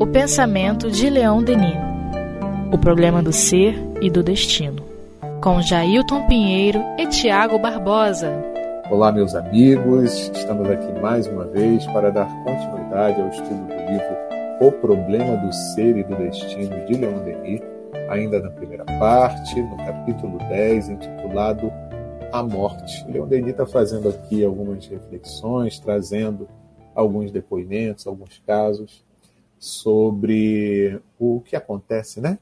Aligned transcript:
O 0.00 0.06
pensamento 0.06 0.90
de 0.90 1.10
Leão 1.10 1.42
Denis. 1.42 1.76
O 2.72 2.78
problema 2.78 3.22
do 3.22 3.34
ser 3.34 3.74
e 4.00 4.08
do 4.08 4.22
destino. 4.22 4.82
Com 5.42 5.60
Jailton 5.60 6.26
Pinheiro 6.26 6.82
e 6.98 7.06
Tiago 7.06 7.58
Barbosa. 7.58 8.32
Olá, 8.90 9.12
meus 9.12 9.34
amigos. 9.34 10.30
Estamos 10.34 10.70
aqui 10.70 10.90
mais 11.02 11.26
uma 11.26 11.44
vez 11.44 11.84
para 11.88 12.10
dar 12.10 12.26
continuidade 12.44 13.20
ao 13.20 13.28
estudo 13.28 13.66
do 13.66 13.74
livro 13.74 14.16
O 14.62 14.72
Problema 14.72 15.36
do 15.36 15.52
Ser 15.52 15.98
e 15.98 16.02
do 16.02 16.16
Destino 16.16 16.82
de 16.86 16.94
Leon 16.94 17.18
Denis, 17.24 17.60
ainda 18.08 18.40
na 18.40 18.48
primeira 18.52 18.86
parte, 18.98 19.60
no 19.60 19.76
capítulo 19.76 20.38
10, 20.48 20.88
intitulado 20.88 21.70
A 22.32 22.42
Morte. 22.42 23.04
Leon 23.06 23.26
Denis 23.26 23.50
está 23.50 23.66
fazendo 23.66 24.08
aqui 24.08 24.42
algumas 24.42 24.86
reflexões, 24.86 25.78
trazendo 25.78 26.48
alguns 26.96 27.30
depoimentos, 27.30 28.06
alguns 28.06 28.42
casos 28.46 29.04
sobre 29.58 31.00
o 31.18 31.40
que 31.42 31.54
acontece, 31.54 32.20
né? 32.20 32.38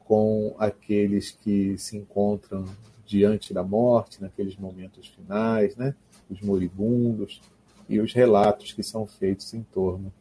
Com 0.00 0.54
aqueles 0.58 1.30
que 1.30 1.78
se 1.78 1.96
encontram 1.96 2.64
diante 3.06 3.54
da 3.54 3.62
morte, 3.62 4.20
naqueles 4.20 4.56
momentos 4.56 5.06
finais, 5.08 5.76
né? 5.76 5.94
Os 6.28 6.40
moribundos 6.40 7.40
e 7.88 8.00
os 8.00 8.12
relatos 8.12 8.72
que 8.72 8.82
são 8.82 9.06
feitos 9.06 9.54
em 9.54 9.62
torno 9.62 10.12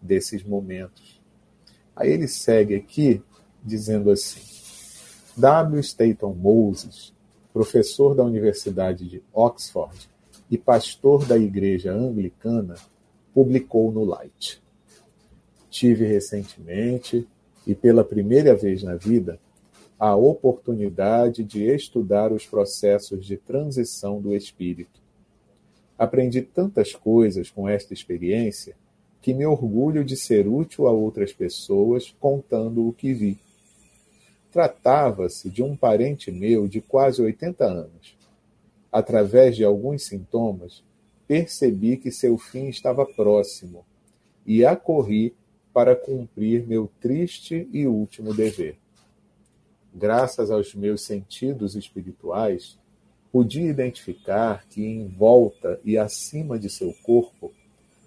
desses 0.00 0.42
momentos. 0.42 1.20
Aí 1.94 2.10
ele 2.10 2.28
segue 2.28 2.74
aqui 2.74 3.22
dizendo 3.62 4.10
assim: 4.10 4.40
W. 5.36 5.80
Staton 5.82 6.32
Moses, 6.32 7.12
professor 7.52 8.14
da 8.14 8.24
Universidade 8.24 9.06
de 9.06 9.22
Oxford 9.32 10.08
e 10.50 10.56
pastor 10.56 11.26
da 11.26 11.36
Igreja 11.36 11.92
Anglicana, 11.92 12.76
publicou 13.38 13.92
no 13.92 14.02
Light 14.02 14.60
tive 15.70 16.04
recentemente, 16.04 17.24
e 17.64 17.72
pela 17.72 18.02
primeira 18.02 18.52
vez 18.52 18.82
na 18.82 18.96
vida, 18.96 19.38
a 19.96 20.16
oportunidade 20.16 21.44
de 21.44 21.64
estudar 21.72 22.32
os 22.32 22.44
processos 22.44 23.24
de 23.24 23.36
transição 23.36 24.20
do 24.20 24.34
espírito. 24.34 25.00
Aprendi 25.96 26.42
tantas 26.42 26.96
coisas 26.96 27.48
com 27.48 27.68
esta 27.68 27.94
experiência 27.94 28.74
que 29.22 29.32
me 29.32 29.46
orgulho 29.46 30.04
de 30.04 30.16
ser 30.16 30.48
útil 30.48 30.88
a 30.88 30.90
outras 30.90 31.32
pessoas 31.32 32.12
contando 32.18 32.88
o 32.88 32.92
que 32.92 33.14
vi. 33.14 33.38
Tratava-se 34.50 35.48
de 35.48 35.62
um 35.62 35.76
parente 35.76 36.32
meu 36.32 36.66
de 36.66 36.80
quase 36.80 37.22
80 37.22 37.64
anos. 37.64 38.16
Através 38.90 39.54
de 39.54 39.62
alguns 39.62 40.06
sintomas, 40.06 40.82
percebi 41.28 41.98
que 41.98 42.10
seu 42.10 42.38
fim 42.38 42.68
estava 42.68 43.04
próximo 43.04 43.84
e 44.46 44.64
acorri 44.64 45.34
para 45.74 45.94
cumprir 45.94 46.66
meu 46.66 46.90
triste 46.98 47.68
e 47.70 47.86
último 47.86 48.32
dever. 48.32 48.78
Graças 49.94 50.50
aos 50.50 50.74
meus 50.74 51.04
sentidos 51.04 51.76
espirituais, 51.76 52.78
podia 53.30 53.68
identificar 53.68 54.66
que 54.68 54.82
em 54.82 55.06
volta 55.06 55.78
e 55.84 55.98
acima 55.98 56.58
de 56.58 56.70
seu 56.70 56.94
corpo 57.02 57.52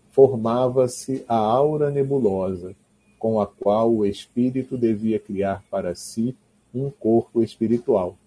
formava-se 0.10 1.24
a 1.28 1.36
aura 1.36 1.92
nebulosa 1.92 2.76
com 3.20 3.40
a 3.40 3.46
qual 3.46 3.94
o 3.94 4.06
espírito 4.06 4.76
devia 4.76 5.20
criar 5.20 5.64
para 5.70 5.94
si 5.94 6.36
um 6.74 6.90
corpo 6.90 7.44
espiritual. 7.44 8.18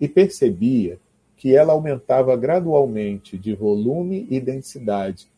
E 0.00 0.08
percebia 0.08 0.98
que 1.38 1.54
ela 1.54 1.72
aumentava 1.72 2.36
gradualmente 2.36 3.38
de 3.38 3.54
volume 3.54 4.26
e 4.28 4.40
densidade, 4.40 5.28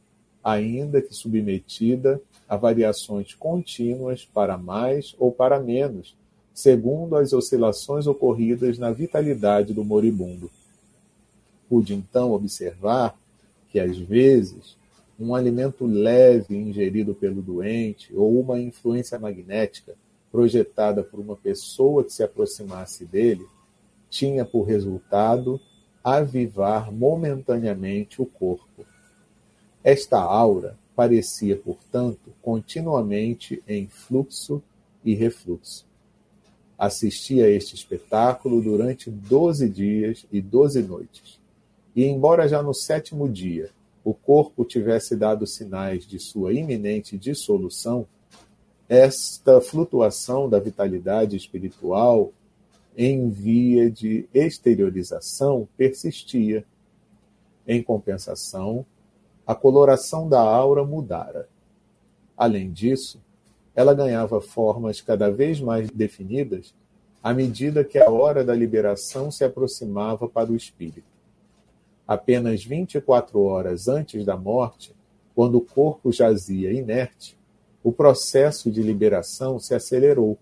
ainda 0.42 1.02
que 1.02 1.14
submetida 1.14 2.20
a 2.48 2.56
variações 2.56 3.34
contínuas 3.34 4.24
para 4.24 4.56
mais 4.56 5.14
ou 5.18 5.30
para 5.30 5.60
menos, 5.60 6.16
segundo 6.54 7.16
as 7.16 7.34
oscilações 7.34 8.06
ocorridas 8.06 8.78
na 8.78 8.90
vitalidade 8.90 9.74
do 9.74 9.84
moribundo. 9.84 10.50
Pude 11.68 11.94
então 11.94 12.32
observar 12.32 13.14
que, 13.70 13.78
às 13.78 13.96
vezes, 13.96 14.76
um 15.18 15.34
alimento 15.34 15.84
leve 15.84 16.56
ingerido 16.56 17.14
pelo 17.14 17.42
doente 17.42 18.10
ou 18.16 18.40
uma 18.40 18.58
influência 18.58 19.18
magnética 19.18 19.94
projetada 20.32 21.02
por 21.02 21.20
uma 21.20 21.36
pessoa 21.36 22.02
que 22.02 22.12
se 22.12 22.22
aproximasse 22.22 23.04
dele 23.04 23.46
tinha 24.08 24.44
por 24.44 24.62
resultado 24.62 25.60
avivar 26.02 26.92
momentaneamente 26.92 28.20
o 28.20 28.26
corpo. 28.26 28.84
Esta 29.82 30.18
aura 30.18 30.78
parecia, 30.94 31.56
portanto, 31.56 32.32
continuamente 32.42 33.62
em 33.66 33.86
fluxo 33.88 34.62
e 35.04 35.14
refluxo. 35.14 35.86
Assisti 36.78 37.42
a 37.42 37.48
este 37.48 37.74
espetáculo 37.74 38.60
durante 38.62 39.10
doze 39.10 39.68
dias 39.68 40.26
e 40.32 40.40
doze 40.40 40.82
noites. 40.82 41.38
E, 41.94 42.04
embora 42.04 42.48
já 42.48 42.62
no 42.62 42.74
sétimo 42.74 43.28
dia 43.28 43.70
o 44.02 44.14
corpo 44.14 44.64
tivesse 44.64 45.14
dado 45.14 45.46
sinais 45.46 46.06
de 46.06 46.18
sua 46.18 46.54
iminente 46.54 47.18
dissolução, 47.18 48.06
esta 48.88 49.60
flutuação 49.60 50.48
da 50.48 50.58
vitalidade 50.58 51.36
espiritual 51.36 52.32
em 53.02 53.30
via 53.30 53.90
de 53.90 54.28
exteriorização 54.34 55.66
persistia. 55.74 56.66
Em 57.66 57.82
compensação, 57.82 58.84
a 59.46 59.54
coloração 59.54 60.28
da 60.28 60.42
aura 60.42 60.84
mudara. 60.84 61.48
Além 62.36 62.70
disso, 62.70 63.18
ela 63.74 63.94
ganhava 63.94 64.38
formas 64.42 65.00
cada 65.00 65.30
vez 65.30 65.62
mais 65.62 65.88
definidas 65.88 66.74
à 67.22 67.32
medida 67.32 67.84
que 67.84 67.98
a 67.98 68.10
hora 68.10 68.44
da 68.44 68.54
liberação 68.54 69.30
se 69.30 69.44
aproximava 69.44 70.28
para 70.28 70.52
o 70.52 70.56
espírito. 70.56 71.08
Apenas 72.06 72.62
24 72.62 73.40
horas 73.40 73.88
antes 73.88 74.26
da 74.26 74.36
morte, 74.36 74.94
quando 75.34 75.56
o 75.56 75.62
corpo 75.62 76.12
jazia 76.12 76.70
inerte, 76.70 77.34
o 77.82 77.92
processo 77.92 78.70
de 78.70 78.82
liberação 78.82 79.58
se 79.58 79.74
acelerou. 79.74 80.36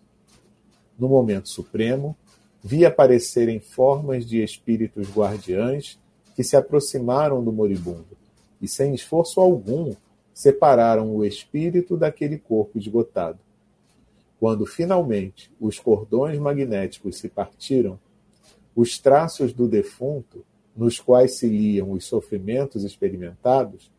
No 0.99 1.09
momento 1.09 1.49
supremo, 1.49 2.17
vi 2.63 2.85
aparecerem 2.85 3.61
formas 3.61 4.27
de 4.27 4.43
espíritos 4.43 5.09
guardiães 5.09 5.99
que 6.35 6.45
se 6.45 6.57
aproximaram 6.57 7.43
do 7.43 7.53
moribundo 7.53 8.17
e, 8.61 8.69
sem 8.69 8.95
esforço 8.95 9.41
algum, 9.41 9.95
separaram 10.35 11.15
o 11.15 11.25
espírito 11.25 11.97
daquele 11.97 12.39
corpo 12.39 12.79
esgotado. 12.79 13.39
Quando 14.39 14.65
finalmente 14.65 15.51
os 15.61 15.79
cordões 15.81 16.39
magnéticos 16.39 17.17
se 17.17 17.29
partiram, 17.29 17.99
os 18.75 18.99
traços 18.99 19.53
do 19.53 19.67
defunto, 19.67 20.45
nos 20.77 21.01
quais 21.01 21.39
se 21.39 21.49
liam 21.49 21.91
os 21.91 22.05
sofrimentos 22.05 22.85
experimentados, 22.85 23.91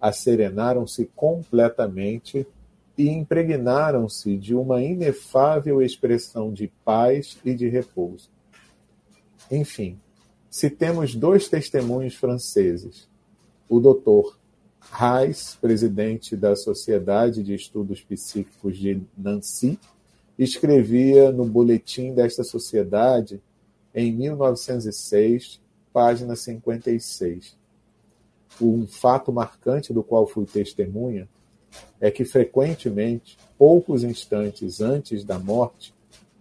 acerenaram-se 0.00 1.08
completamente 1.14 2.44
e 2.96 3.08
impregnaram-se 3.08 4.36
de 4.36 4.54
uma 4.54 4.82
inefável 4.82 5.82
expressão 5.82 6.52
de 6.52 6.70
paz 6.84 7.36
e 7.44 7.54
de 7.54 7.68
repouso. 7.68 8.30
Enfim, 9.50 9.98
se 10.48 10.70
temos 10.70 11.14
dois 11.14 11.48
testemunhos 11.48 12.14
franceses, 12.14 13.08
o 13.68 13.80
Dr. 13.80 14.36
Reis, 14.92 15.58
presidente 15.60 16.36
da 16.36 16.54
Sociedade 16.54 17.42
de 17.42 17.54
Estudos 17.54 18.00
Psíquicos 18.02 18.78
de 18.78 19.02
Nancy, 19.16 19.78
escrevia 20.38 21.32
no 21.32 21.44
boletim 21.44 22.14
desta 22.14 22.44
sociedade 22.44 23.42
em 23.94 24.12
1906, 24.12 25.60
página 25.92 26.36
56. 26.36 27.56
Um 28.60 28.86
fato 28.86 29.32
marcante 29.32 29.92
do 29.92 30.02
qual 30.02 30.26
fui 30.26 30.44
testemunha 30.44 31.28
é 32.00 32.10
que 32.10 32.24
frequentemente, 32.24 33.38
poucos 33.58 34.04
instantes 34.04 34.80
antes 34.80 35.24
da 35.24 35.38
morte, 35.38 35.94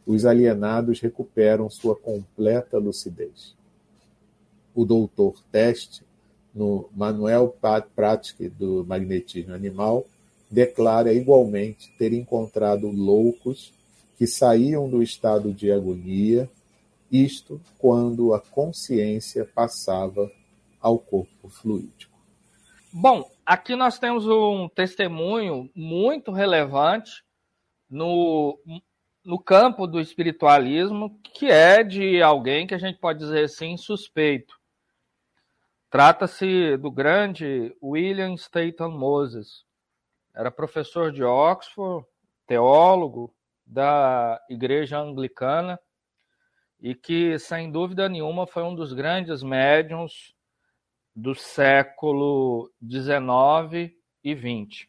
os 0.06 0.26
alienados 0.26 1.00
recuperam 1.00 1.70
sua 1.70 1.96
completa 1.96 2.78
lucidez. 2.78 3.56
O 4.76 4.84
doutor 4.84 5.36
Teste 5.52 6.04
no 6.54 6.88
Manuel 6.96 7.56
Pratique 7.96 8.48
do 8.48 8.86
Magnetismo 8.86 9.54
Animal, 9.54 10.06
declara 10.50 11.12
igualmente 11.12 11.92
ter 11.98 12.14
encontrado 12.14 12.88
loucos 12.92 13.74
que 14.18 14.28
saíam 14.28 14.88
do 14.88 15.02
estado 15.02 15.52
de 15.52 15.72
agonia, 15.72 16.50
isto 17.12 17.60
quando 17.80 18.34
a 18.34 18.40
consciência 18.40 19.46
passava 19.46 20.32
ao 20.80 21.00
corpo 21.00 21.50
fluídico. 21.50 22.13
Bom, 22.96 23.28
aqui 23.44 23.76
nós 23.76 23.98
temos 23.98 24.28
um 24.28 24.70
testemunho 24.70 25.68
muito 25.74 26.32
relevante 26.32 27.24
no, 27.90 28.60
no 29.26 29.40
campo 29.40 29.88
do 29.88 30.00
espiritualismo, 30.00 31.20
que 31.24 31.48
é 31.48 31.84
de 31.84 32.22
alguém 32.22 32.68
que 32.68 32.76
a 32.76 32.78
gente 32.78 33.00
pode 33.00 33.18
dizer 33.18 33.46
assim, 33.46 33.78
suspeito. 33.78 34.56
Trata-se 35.90 36.78
do 36.78 36.92
grande 36.92 37.76
William 37.82 38.36
Staton 38.36 38.92
Moses, 38.92 39.66
era 40.36 40.52
professor 40.52 41.12
de 41.12 41.24
Oxford, 41.24 42.06
teólogo 42.46 43.34
da 43.66 44.40
Igreja 44.48 45.00
Anglicana 45.00 45.80
e 46.80 46.94
que, 46.94 47.40
sem 47.40 47.72
dúvida 47.72 48.08
nenhuma, 48.08 48.46
foi 48.46 48.62
um 48.62 48.76
dos 48.76 48.94
grandes 48.94 49.42
médiums 49.42 50.33
do 51.16 51.36
século 51.36 52.72
XIX 52.82 53.94
e 54.24 54.36
XX. 54.36 54.88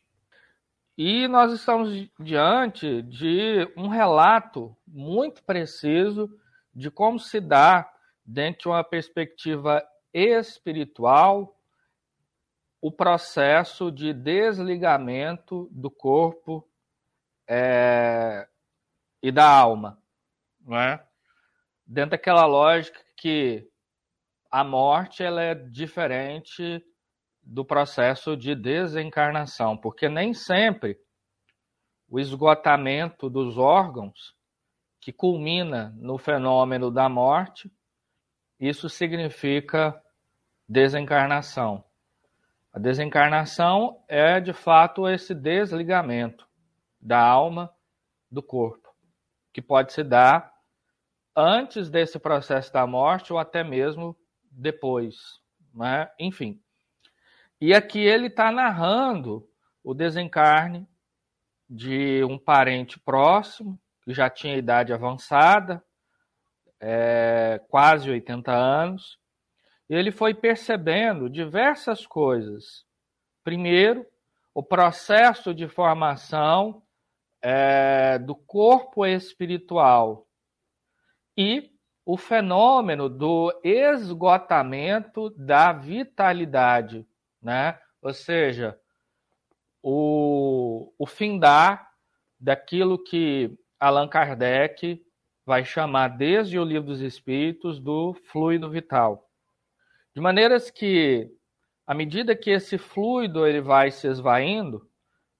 E 0.97 1.27
nós 1.27 1.53
estamos 1.53 2.09
diante 2.21 3.03
de 3.03 3.69
um 3.77 3.89
relato 3.89 4.77
muito 4.87 5.43
preciso 5.43 6.31
de 6.73 6.91
como 6.91 7.19
se 7.19 7.41
dá, 7.41 7.91
dentro 8.25 8.63
de 8.63 8.69
uma 8.69 8.85
perspectiva 8.85 9.85
espiritual, 10.13 11.59
o 12.81 12.93
processo 12.93 13.91
de 13.91 14.13
desligamento 14.13 15.69
do 15.73 15.91
corpo 15.91 16.67
é, 17.49 18.47
e 19.23 19.33
da 19.33 19.49
alma, 19.49 19.99
não 20.61 20.79
é? 20.79 21.05
Dentro 21.87 22.11
daquela 22.13 22.47
lógica 22.47 23.01
que 23.17 23.69
a 24.55 24.63
morte 24.63 25.21
ela 25.21 25.43
é 25.43 25.53
diferente 25.53 26.81
do 27.43 27.65
processo 27.65 28.37
de 28.37 28.55
desencarnação, 28.55 29.77
porque 29.77 30.09
nem 30.09 30.33
sempre 30.33 30.97
o 32.09 32.21
esgotamento 32.21 33.29
dos 33.29 33.59
órgãos, 33.59 34.33
que 35.01 35.13
culmina 35.13 35.93
no 35.97 36.19
fenômeno 36.19 36.89
da 36.89 37.09
morte, 37.09 37.69
isso 38.61 38.89
significa 38.89 40.01
desencarnação. 40.69 41.83
A 42.73 42.79
desencarnação 42.79 44.05
é, 44.07 44.39
de 44.39 44.53
fato, 44.53 45.09
esse 45.09 45.35
desligamento 45.35 46.49
da 47.01 47.19
alma 47.21 47.75
do 48.31 48.41
corpo, 48.41 48.95
que 49.53 49.61
pode 49.61 49.93
se 49.93 50.05
dar 50.05 50.55
antes 51.35 51.91
desse 51.91 52.21
processo 52.21 52.73
da 52.73 52.87
morte 52.87 53.33
ou 53.33 53.39
até 53.41 53.65
mesmo 53.65 54.17
depois. 54.57 55.41
Né? 55.75 56.09
Enfim, 56.19 56.61
e 57.61 57.73
aqui 57.73 58.01
ele 58.01 58.27
está 58.27 58.53
narrando 58.53 59.49
o 59.83 59.95
desencarne 59.95 60.87
de 61.69 62.23
um 62.25 62.39
parente 62.39 62.99
próximo, 62.99 63.81
que 64.03 64.13
já 64.13 64.29
tinha 64.29 64.57
idade 64.57 64.93
avançada, 64.93 65.83
é, 66.81 67.61
quase 67.69 68.11
80 68.11 68.53
anos. 68.53 69.19
Ele 69.89 70.11
foi 70.11 70.35
percebendo 70.35 71.31
diversas 71.31 72.07
coisas. 72.07 72.85
Primeiro, 73.43 74.07
o 74.55 74.63
processo 74.63 75.55
de 75.55 75.67
formação 75.67 76.83
é, 77.43 78.19
do 78.19 78.35
corpo 78.35 79.05
espiritual 79.05 80.27
e 81.37 81.74
o 82.05 82.17
fenômeno 82.17 83.09
do 83.09 83.53
esgotamento 83.63 85.31
da 85.31 85.73
vitalidade 85.73 87.07
né? 87.45 87.79
Ou 88.01 88.15
seja, 88.15 88.79
o, 89.83 90.93
o 90.99 91.07
findar 91.07 91.91
daquilo 92.41 92.99
que 92.99 93.57
Allan 93.79 94.09
Kardec 94.09 95.05
vai 95.45 95.63
chamar 95.63 96.09
desde 96.09 96.59
o 96.59 96.65
Livro 96.65 96.89
dos 96.89 97.03
Espíritos 97.03 97.79
do 97.79 98.15
fluido 98.33 98.71
vital. 98.71 99.31
De 100.15 100.21
maneiras 100.23 100.71
que, 100.71 101.31
à 101.87 101.93
medida 101.93 102.35
que 102.35 102.51
esse 102.51 102.79
fluido 102.79 103.47
ele 103.47 103.61
vai 103.61 103.91
se 103.91 104.09
esvaindo, 104.09 104.89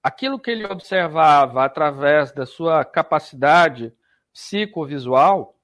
aquilo 0.03 0.39
que 0.39 0.51
ele 0.51 0.67
observava 0.67 1.65
através 1.65 2.33
da 2.33 2.45
sua 2.45 2.85
capacidade 2.85 3.95
psicovisual, 4.31 5.59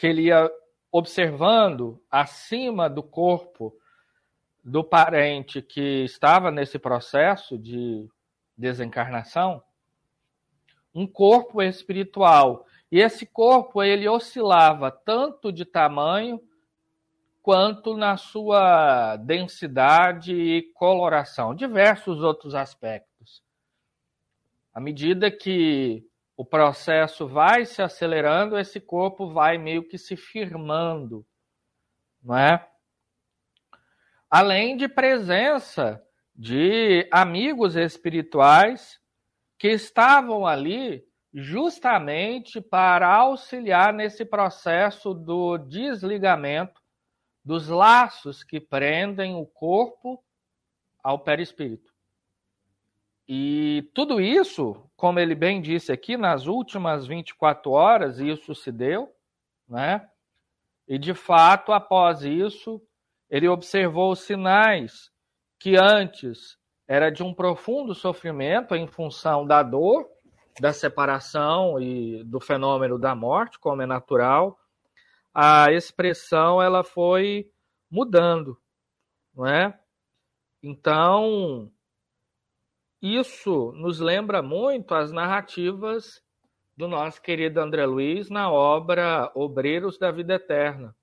que 0.00 0.06
ele 0.06 0.22
ia 0.22 0.50
observando 0.90 2.02
acima 2.10 2.88
do 2.88 3.02
corpo 3.02 3.76
do 4.64 4.82
parente 4.82 5.60
que 5.60 6.04
estava 6.04 6.50
nesse 6.50 6.78
processo 6.78 7.58
de 7.58 8.08
desencarnação 8.56 9.62
um 10.94 11.06
corpo 11.06 11.60
espiritual. 11.62 12.66
E 12.90 12.98
esse 12.98 13.26
corpo 13.26 13.82
ele 13.82 14.08
oscilava 14.08 14.90
tanto 14.90 15.52
de 15.52 15.66
tamanho 15.66 16.40
quanto 17.42 17.94
na 17.94 18.16
sua 18.16 19.16
densidade 19.16 20.34
e 20.34 20.62
coloração, 20.72 21.54
diversos 21.54 22.22
outros 22.22 22.54
aspectos. 22.54 23.42
À 24.72 24.80
medida 24.80 25.30
que 25.30 26.09
o 26.40 26.44
processo 26.44 27.28
vai 27.28 27.66
se 27.66 27.82
acelerando, 27.82 28.58
esse 28.58 28.80
corpo 28.80 29.30
vai 29.30 29.58
meio 29.58 29.86
que 29.86 29.98
se 29.98 30.16
firmando, 30.16 31.22
não 32.22 32.34
é? 32.34 32.66
além 34.30 34.74
de 34.74 34.88
presença 34.88 36.02
de 36.34 37.06
amigos 37.12 37.76
espirituais 37.76 38.98
que 39.58 39.68
estavam 39.68 40.46
ali 40.46 41.04
justamente 41.34 42.58
para 42.58 43.14
auxiliar 43.14 43.92
nesse 43.92 44.24
processo 44.24 45.12
do 45.12 45.58
desligamento 45.58 46.80
dos 47.44 47.68
laços 47.68 48.42
que 48.42 48.58
prendem 48.58 49.34
o 49.34 49.44
corpo 49.44 50.24
ao 51.04 51.18
perispírito. 51.18 51.89
E 53.32 53.88
tudo 53.94 54.20
isso, 54.20 54.74
como 54.96 55.20
ele 55.20 55.36
bem 55.36 55.62
disse 55.62 55.92
aqui, 55.92 56.16
nas 56.16 56.48
últimas 56.48 57.06
24 57.06 57.70
horas, 57.70 58.18
isso 58.18 58.56
se 58.56 58.72
deu, 58.72 59.08
né? 59.68 60.04
E 60.88 60.98
de 60.98 61.14
fato, 61.14 61.70
após 61.70 62.22
isso, 62.24 62.82
ele 63.30 63.46
observou 63.46 64.16
sinais 64.16 65.12
que 65.60 65.76
antes 65.76 66.58
era 66.88 67.08
de 67.08 67.22
um 67.22 67.32
profundo 67.32 67.94
sofrimento 67.94 68.74
em 68.74 68.88
função 68.88 69.46
da 69.46 69.62
dor, 69.62 70.10
da 70.60 70.72
separação 70.72 71.80
e 71.80 72.24
do 72.24 72.40
fenômeno 72.40 72.98
da 72.98 73.14
morte, 73.14 73.60
como 73.60 73.80
é 73.80 73.86
natural. 73.86 74.58
A 75.32 75.70
expressão 75.70 76.60
ela 76.60 76.82
foi 76.82 77.48
mudando, 77.88 78.58
não 79.32 79.46
é? 79.46 79.78
Então, 80.60 81.70
isso 83.00 83.72
nos 83.72 84.00
lembra 84.00 84.42
muito 84.42 84.94
as 84.94 85.12
narrativas 85.12 86.22
do 86.76 86.88
nosso 86.88 87.20
querido 87.20 87.60
André 87.60 87.86
Luiz 87.86 88.30
na 88.30 88.50
obra 88.50 89.30
Obreiros 89.34 89.98
da 89.98 90.10
Vida 90.10 90.34
Eterna 90.34 90.94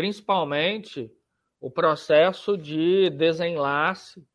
principalmente 0.00 1.14
o 1.60 1.70
processo 1.70 2.56
de 2.56 3.10
desenlace 3.10 4.26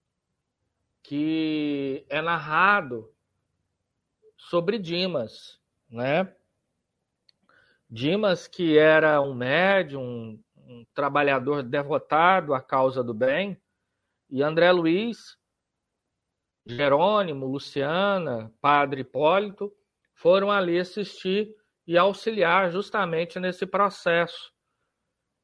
que 1.02 2.06
é 2.08 2.22
narrado 2.22 3.12
sobre 4.38 4.78
Dimas, 4.78 5.60
né? 5.90 6.32
Dimas, 7.90 8.48
que 8.48 8.78
era 8.78 9.20
um 9.22 9.34
médium, 9.34 10.40
um 10.56 10.86
trabalhador 10.94 11.64
devotado 11.64 12.54
à 12.54 12.62
causa 12.62 13.04
do 13.04 13.12
bem, 13.12 13.60
e 14.30 14.44
André 14.44 14.72
Luiz, 14.72 15.36
Jerônimo, 16.66 17.46
Luciana, 17.46 18.52
Padre 18.60 19.02
Hipólito, 19.02 19.72
foram 20.14 20.52
ali 20.52 20.80
assistir 20.80 21.54
e 21.86 21.98
auxiliar 21.98 22.72
justamente 22.72 23.40
nesse 23.40 23.66
processo 23.66 24.52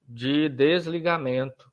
de 0.08 0.50
desligamento. 0.50 1.72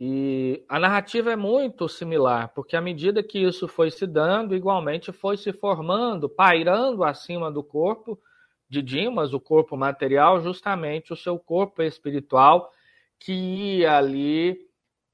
E 0.00 0.64
a 0.68 0.80
narrativa 0.80 1.32
é 1.32 1.36
muito 1.36 1.88
similar, 1.88 2.52
porque 2.52 2.74
à 2.74 2.80
medida 2.80 3.22
que 3.22 3.38
isso 3.38 3.68
foi 3.68 3.90
se 3.90 4.06
dando, 4.06 4.56
igualmente 4.56 5.12
foi 5.12 5.36
se 5.36 5.52
formando, 5.52 6.28
pairando 6.28 7.04
acima 7.04 7.50
do 7.50 7.62
corpo 7.62 8.20
de 8.68 8.82
Dimas, 8.82 9.32
o 9.32 9.40
corpo 9.40 9.76
material, 9.76 10.42
justamente 10.42 11.12
o 11.12 11.16
seu 11.16 11.38
corpo 11.38 11.80
espiritual, 11.80 12.72
que 13.20 13.32
ia 13.32 13.96
ali 13.96 14.58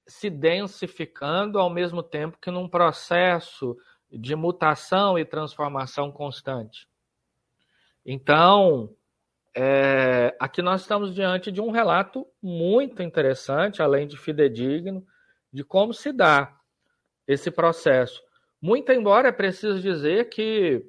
se 0.06 0.28
densificando 0.28 1.58
ao 1.58 1.70
mesmo 1.70 2.02
tempo 2.02 2.38
que 2.40 2.50
num 2.50 2.68
processo 2.68 3.76
de 4.10 4.34
mutação 4.34 5.18
e 5.18 5.24
transformação 5.24 6.10
constante. 6.10 6.88
Então, 8.04 8.94
é, 9.54 10.36
aqui 10.40 10.62
nós 10.62 10.82
estamos 10.82 11.14
diante 11.14 11.52
de 11.52 11.60
um 11.60 11.70
relato 11.70 12.26
muito 12.42 13.02
interessante, 13.02 13.82
além 13.82 14.06
de 14.06 14.16
fidedigno, 14.16 15.06
de 15.52 15.62
como 15.64 15.92
se 15.92 16.12
dá 16.12 16.56
esse 17.26 17.50
processo. 17.50 18.22
Muito 18.60 18.92
embora 18.92 19.28
é 19.28 19.32
preciso 19.32 19.80
dizer 19.80 20.28
que 20.28 20.84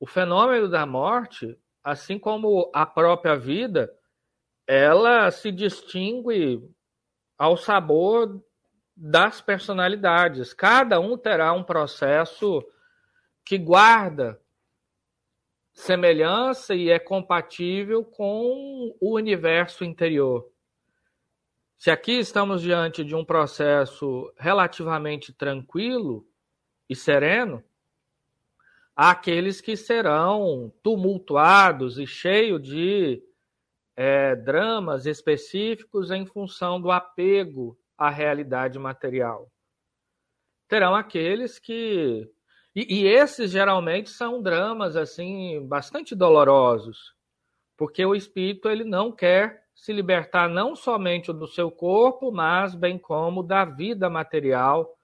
o 0.00 0.06
fenômeno 0.06 0.68
da 0.68 0.84
morte, 0.84 1.58
assim 1.82 2.18
como 2.18 2.70
a 2.74 2.84
própria 2.84 3.36
vida, 3.36 3.92
ela 4.66 5.30
se 5.30 5.52
distingue 5.52 6.60
ao 7.42 7.56
sabor 7.56 8.40
das 8.96 9.40
personalidades. 9.40 10.54
Cada 10.54 11.00
um 11.00 11.18
terá 11.18 11.52
um 11.52 11.64
processo 11.64 12.64
que 13.44 13.58
guarda 13.58 14.40
semelhança 15.72 16.72
e 16.72 16.88
é 16.88 17.00
compatível 17.00 18.04
com 18.04 18.96
o 19.00 19.16
universo 19.16 19.82
interior. 19.84 20.48
Se 21.76 21.90
aqui 21.90 22.12
estamos 22.12 22.62
diante 22.62 23.02
de 23.02 23.16
um 23.16 23.24
processo 23.24 24.32
relativamente 24.38 25.32
tranquilo 25.32 26.24
e 26.88 26.94
sereno, 26.94 27.60
há 28.94 29.10
aqueles 29.10 29.60
que 29.60 29.76
serão 29.76 30.72
tumultuados 30.80 31.98
e 31.98 32.06
cheios 32.06 32.62
de 32.62 33.20
é, 33.96 34.34
dramas 34.34 35.06
específicos 35.06 36.10
em 36.10 36.24
função 36.24 36.80
do 36.80 36.90
apego 36.90 37.78
à 37.96 38.10
realidade 38.10 38.78
material. 38.78 39.50
Terão 40.68 40.94
aqueles 40.94 41.58
que 41.58 42.30
e, 42.74 43.02
e, 43.02 43.06
esses 43.06 43.50
geralmente 43.50 44.08
são 44.08 44.42
dramas 44.42 44.96
assim 44.96 45.66
bastante 45.66 46.14
dolorosos, 46.14 47.14
porque 47.76 48.04
o 48.04 48.14
espírito 48.14 48.68
ele 48.70 48.82
não 48.82 49.12
quer 49.12 49.66
se 49.74 49.92
libertar 49.92 50.48
não 50.48 50.74
somente 50.74 51.30
do 51.32 51.46
seu 51.46 51.70
corpo, 51.70 52.32
mas 52.32 52.74
bem 52.74 52.98
como 52.98 53.42
da 53.42 53.64
vida 53.66 54.08
material 54.08 54.96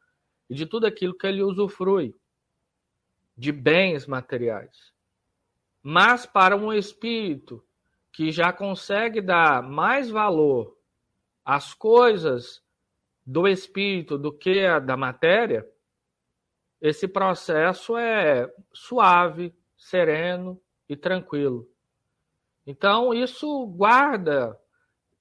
e 0.49 0.55
de 0.55 0.65
tudo 0.65 0.87
aquilo 0.87 1.17
que 1.17 1.27
ele 1.27 1.43
usufrui, 1.43 2.15
de 3.37 3.53
bens 3.53 4.07
materiais. 4.07 4.93
Mas 5.83 6.25
para 6.25 6.57
um 6.57 6.73
espírito 6.73 7.63
que 8.13 8.31
já 8.31 8.53
consegue 8.53 9.21
dar 9.21 9.63
mais 9.63 10.11
valor 10.11 10.77
às 11.45 11.75
coisas 11.75 12.63
do 13.25 13.47
espírito 13.47 14.17
do 14.17 14.33
que 14.33 14.65
a 14.65 14.79
da 14.79 14.97
matéria, 14.97 15.69
esse 16.81 17.07
processo 17.07 17.97
é 17.97 18.51
suave, 18.73 19.55
sereno 19.77 20.61
e 20.89 20.97
tranquilo. 20.97 21.69
Então, 22.67 23.13
isso 23.13 23.67
guarda 23.67 24.59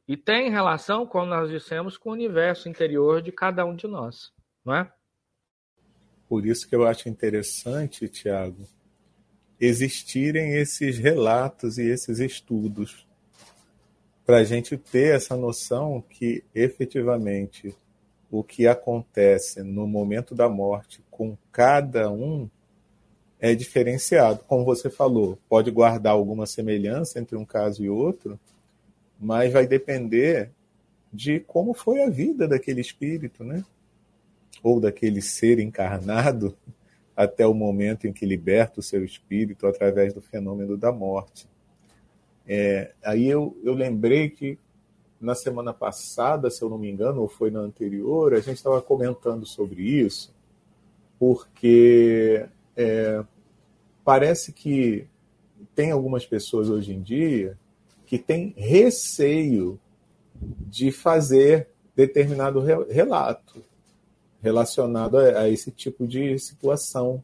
e 0.07 0.15
tem 0.15 0.49
relação, 0.49 1.05
como 1.05 1.25
nós 1.25 1.49
dissemos, 1.49 1.97
com 1.97 2.09
o 2.09 2.13
universo 2.13 2.69
interior 2.69 3.21
de 3.21 3.31
cada 3.31 3.65
um 3.65 3.75
de 3.75 3.87
nós, 3.87 4.31
não 4.63 4.73
é? 4.73 4.91
Por 6.29 6.45
isso 6.45 6.67
que 6.67 6.75
eu 6.75 6.85
acho 6.85 7.09
interessante, 7.09 8.07
Tiago, 8.07 8.67
existirem 9.59 10.53
esses 10.53 10.97
relatos 10.97 11.77
e 11.77 11.83
esses 11.83 12.19
estudos, 12.19 13.07
para 14.25 14.37
a 14.37 14.43
gente 14.43 14.77
ter 14.77 15.15
essa 15.15 15.35
noção 15.35 16.03
que 16.09 16.43
efetivamente 16.53 17.73
o 18.29 18.43
que 18.43 18.67
acontece 18.67 19.63
no 19.63 19.87
momento 19.87 20.35
da 20.35 20.49
morte 20.49 21.01
com 21.09 21.37
cada 21.51 22.11
um 22.11 22.49
é 23.39 23.55
diferenciado. 23.55 24.43
Como 24.47 24.65
você 24.65 24.89
falou, 24.89 25.37
pode 25.47 25.71
guardar 25.71 26.13
alguma 26.13 26.45
semelhança 26.45 27.19
entre 27.19 27.37
um 27.37 27.45
caso 27.45 27.83
e 27.83 27.89
outro, 27.89 28.39
mas 29.19 29.53
vai 29.53 29.65
depender 29.65 30.51
de 31.11 31.39
como 31.39 31.73
foi 31.73 32.03
a 32.03 32.09
vida 32.09 32.47
daquele 32.47 32.81
espírito, 32.81 33.43
né? 33.43 33.63
Ou 34.61 34.79
daquele 34.81 35.21
ser 35.21 35.59
encarnado 35.59 36.55
até 37.17 37.47
o 37.47 37.53
momento 37.53 38.05
em 38.05 38.13
que 38.13 38.27
liberta 38.27 38.79
o 38.79 38.83
seu 38.83 39.03
espírito 39.03 39.65
através 39.65 40.13
do 40.13 40.21
fenômeno 40.21 40.77
da 40.77 40.91
morte. 40.91 41.49
É, 42.47 42.93
aí 43.03 43.27
eu, 43.27 43.57
eu 43.63 43.73
lembrei 43.73 44.29
que 44.29 44.59
na 45.19 45.33
semana 45.33 45.73
passada, 45.73 46.51
se 46.51 46.61
eu 46.61 46.69
não 46.69 46.77
me 46.77 46.87
engano, 46.87 47.21
ou 47.21 47.27
foi 47.27 47.49
na 47.49 47.59
anterior, 47.59 48.35
a 48.35 48.39
gente 48.39 48.57
estava 48.57 48.79
comentando 48.83 49.47
sobre 49.47 49.81
isso, 49.81 50.31
porque 51.17 52.45
é, 52.75 53.23
parece 54.05 54.53
que 54.53 55.07
tem 55.73 55.89
algumas 55.89 56.23
pessoas 56.23 56.69
hoje 56.69 56.93
em 56.93 57.01
dia 57.01 57.57
que 58.05 58.19
têm 58.19 58.53
receio 58.55 59.79
de 60.39 60.91
fazer 60.91 61.67
determinado 61.95 62.59
relato 62.59 63.65
relacionado 64.41 65.17
a, 65.17 65.41
a 65.41 65.49
esse 65.49 65.71
tipo 65.71 66.07
de 66.07 66.37
situação, 66.39 67.23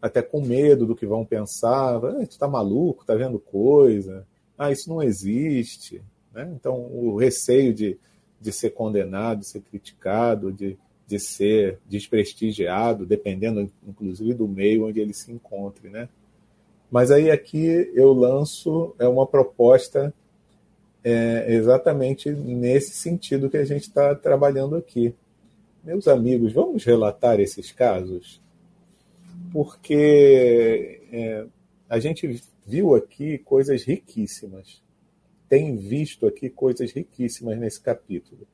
até 0.00 0.22
com 0.22 0.40
medo 0.40 0.86
do 0.86 0.94
que 0.94 1.06
vão 1.06 1.24
pensar, 1.24 1.96
ah, 1.96 2.12
tu 2.26 2.30
está 2.30 2.46
maluco, 2.46 3.02
está 3.02 3.14
vendo 3.14 3.38
coisa, 3.38 4.26
ah, 4.56 4.70
isso 4.70 4.88
não 4.88 5.02
existe, 5.02 6.02
né? 6.32 6.50
Então, 6.54 6.74
o 6.74 7.16
receio 7.16 7.72
de, 7.72 7.98
de 8.40 8.52
ser 8.52 8.70
condenado, 8.70 9.40
de 9.40 9.48
ser 9.48 9.60
criticado, 9.60 10.52
de, 10.52 10.78
de 11.06 11.18
ser 11.18 11.78
desprestigiado, 11.88 13.06
dependendo, 13.06 13.70
inclusive, 13.86 14.34
do 14.34 14.46
meio 14.46 14.86
onde 14.86 15.00
ele 15.00 15.14
se 15.14 15.32
encontre. 15.32 15.88
Né? 15.88 16.08
Mas 16.90 17.10
aí 17.10 17.30
aqui 17.30 17.90
eu 17.94 18.12
lanço 18.12 18.94
é 18.98 19.08
uma 19.08 19.26
proposta 19.26 20.12
é, 21.02 21.54
exatamente 21.54 22.30
nesse 22.30 22.92
sentido 22.92 23.48
que 23.48 23.56
a 23.56 23.64
gente 23.64 23.82
está 23.82 24.14
trabalhando 24.14 24.76
aqui. 24.76 25.14
Meus 25.86 26.06
amigos, 26.06 26.52
vamos 26.52 26.84
relatar 26.84 27.40
esses 27.40 27.72
casos? 27.72 28.42
Porque 29.52 31.00
é, 31.10 31.46
a 31.88 31.98
gente 31.98 32.42
viu 32.66 32.94
aqui 32.94 33.38
coisas 33.38 33.84
riquíssimas 33.84 34.84
tem 35.48 35.76
visto 35.76 36.26
aqui 36.26 36.50
coisas 36.50 36.92
riquíssimas 36.92 37.58
nesse 37.58 37.80
capítulo. 37.80 38.46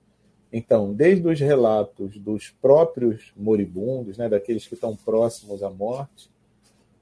Então, 0.53 0.93
desde 0.93 1.27
os 1.27 1.41
relatos 1.41 2.19
dos 2.19 2.51
próprios 2.51 3.33
moribundos, 3.35 4.19
né, 4.19 4.29
daqueles 4.29 4.67
que 4.67 4.75
estão 4.75 4.95
próximos 4.95 5.63
à 5.63 5.71
morte, 5.71 6.31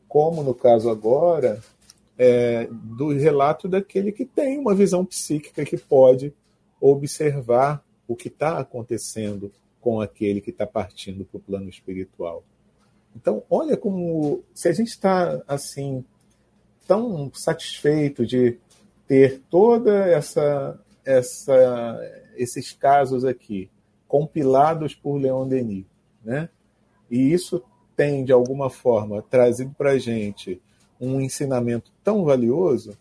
como 0.06 0.42
no 0.42 0.54
caso 0.54 0.88
agora, 0.88 1.60
é, 2.16 2.68
do 2.70 3.08
relato 3.08 3.66
daquele 3.66 4.12
que 4.12 4.24
tem 4.24 4.58
uma 4.58 4.74
visão 4.74 5.04
psíquica 5.04 5.64
que 5.64 5.76
pode 5.76 6.32
observar 6.80 7.84
o 8.06 8.14
que 8.14 8.28
está 8.28 8.58
acontecendo 8.58 9.50
com 9.80 10.00
aquele 10.00 10.40
que 10.40 10.50
está 10.50 10.66
partindo 10.66 11.24
para 11.24 11.38
o 11.38 11.40
plano 11.40 11.68
espiritual. 11.68 12.44
Então, 13.16 13.42
olha 13.50 13.76
como, 13.76 14.42
se 14.54 14.68
a 14.68 14.72
gente 14.72 14.88
está 14.88 15.42
assim, 15.48 16.04
tão 16.86 17.30
satisfeito 17.34 18.26
de 18.26 18.58
ter 19.06 19.40
toda 19.50 20.06
essa, 20.06 20.78
essa 21.04 22.00
esses 22.36 22.72
casos 22.72 23.24
aqui 23.24 23.70
compilados 24.06 24.94
por 24.94 25.16
Leon 25.16 25.46
Denis, 25.46 25.84
né? 26.24 26.48
E 27.10 27.32
isso 27.32 27.62
tem 27.96 28.24
de 28.24 28.32
alguma 28.32 28.70
forma 28.70 29.22
trazido 29.22 29.74
para 29.76 29.92
a 29.92 29.98
gente 29.98 30.60
um 31.00 31.20
ensinamento 31.20 31.92
tão 32.02 32.24
valioso. 32.24 32.96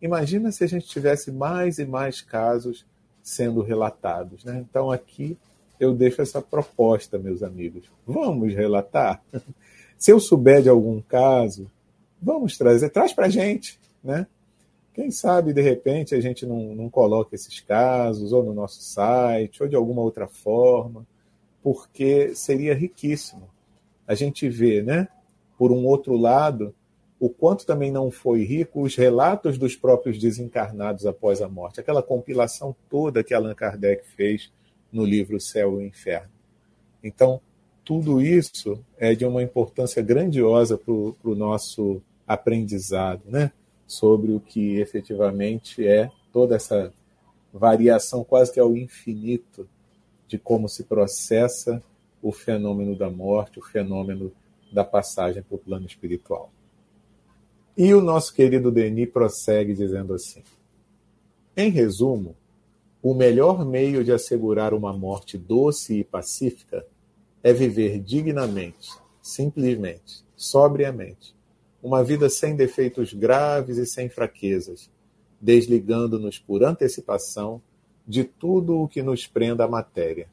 Imagina 0.00 0.50
se 0.50 0.64
a 0.64 0.66
gente 0.66 0.86
tivesse 0.86 1.30
mais 1.30 1.78
e 1.78 1.84
mais 1.84 2.20
casos 2.20 2.86
sendo 3.22 3.60
relatados, 3.60 4.44
né? 4.44 4.64
Então 4.68 4.90
aqui 4.90 5.36
eu 5.80 5.94
deixo 5.94 6.20
essa 6.20 6.42
proposta, 6.42 7.18
meus 7.18 7.42
amigos. 7.42 7.90
Vamos 8.06 8.54
relatar. 8.54 9.22
Se 9.96 10.12
eu 10.12 10.20
souber 10.20 10.62
de 10.62 10.68
algum 10.68 11.00
caso, 11.00 11.70
vamos 12.20 12.56
trazer, 12.56 12.90
traz 12.90 13.12
para 13.12 13.26
a 13.26 13.30
gente, 13.30 13.80
né? 14.04 14.26
Quem 14.92 15.10
sabe, 15.10 15.52
de 15.52 15.62
repente, 15.62 16.14
a 16.14 16.20
gente 16.20 16.44
não, 16.44 16.74
não 16.74 16.90
coloca 16.90 17.34
esses 17.34 17.60
casos, 17.60 18.32
ou 18.32 18.44
no 18.44 18.52
nosso 18.52 18.82
site, 18.82 19.62
ou 19.62 19.68
de 19.68 19.76
alguma 19.76 20.02
outra 20.02 20.26
forma, 20.26 21.06
porque 21.62 22.34
seria 22.34 22.74
riquíssimo. 22.74 23.48
A 24.06 24.14
gente 24.14 24.48
vê, 24.48 24.82
né, 24.82 25.08
por 25.56 25.70
um 25.70 25.86
outro 25.86 26.16
lado, 26.16 26.74
o 27.18 27.28
quanto 27.28 27.64
também 27.64 27.92
não 27.92 28.10
foi 28.10 28.44
rico 28.44 28.82
os 28.82 28.96
relatos 28.96 29.56
dos 29.58 29.76
próprios 29.76 30.18
desencarnados 30.18 31.06
após 31.06 31.40
a 31.40 31.48
morte, 31.48 31.78
aquela 31.78 32.02
compilação 32.02 32.74
toda 32.88 33.22
que 33.22 33.32
Allan 33.32 33.54
Kardec 33.54 34.04
fez 34.16 34.50
no 34.92 35.04
livro 35.04 35.40
Céu 35.40 35.80
e 35.80 35.86
Inferno. 35.86 36.30
Então, 37.02 37.40
tudo 37.84 38.20
isso 38.20 38.78
é 38.98 39.14
de 39.14 39.24
uma 39.24 39.42
importância 39.42 40.02
grandiosa 40.02 40.76
para 40.76 40.92
o 40.92 41.34
nosso 41.34 42.02
aprendizado, 42.26 43.22
né? 43.26 43.52
sobre 43.90 44.30
o 44.30 44.38
que 44.38 44.76
efetivamente 44.76 45.84
é 45.84 46.12
toda 46.32 46.54
essa 46.54 46.92
variação 47.52 48.22
quase 48.22 48.52
que 48.52 48.60
ao 48.60 48.76
infinito 48.76 49.68
de 50.28 50.38
como 50.38 50.68
se 50.68 50.84
processa 50.84 51.82
o 52.22 52.30
fenômeno 52.30 52.94
da 52.94 53.10
morte, 53.10 53.58
o 53.58 53.62
fenômeno 53.62 54.30
da 54.72 54.84
passagem 54.84 55.42
para 55.42 55.56
o 55.56 55.58
plano 55.58 55.86
espiritual. 55.86 56.52
E 57.76 57.92
o 57.92 58.00
nosso 58.00 58.32
querido 58.32 58.70
Denis 58.70 59.10
prossegue 59.10 59.74
dizendo 59.74 60.14
assim: 60.14 60.44
em 61.56 61.70
resumo, 61.70 62.36
o 63.02 63.14
melhor 63.14 63.64
meio 63.64 64.04
de 64.04 64.12
assegurar 64.12 64.74
uma 64.74 64.92
morte 64.92 65.38
doce 65.38 66.00
e 66.00 66.04
pacífica 66.04 66.86
é 67.42 67.52
viver 67.52 67.98
dignamente, 67.98 68.90
simplesmente, 69.22 70.24
sobriamente, 70.36 71.34
uma 71.82 72.04
vida 72.04 72.28
sem 72.28 72.54
defeitos 72.54 73.14
graves 73.14 73.78
e 73.78 73.86
sem 73.86 74.10
fraquezas, 74.10 74.90
desligando-nos 75.40 76.38
por 76.38 76.62
antecipação 76.62 77.62
de 78.06 78.24
tudo 78.24 78.78
o 78.78 78.88
que 78.88 79.02
nos 79.02 79.26
prenda 79.26 79.64
à 79.64 79.68
matéria. 79.68 80.28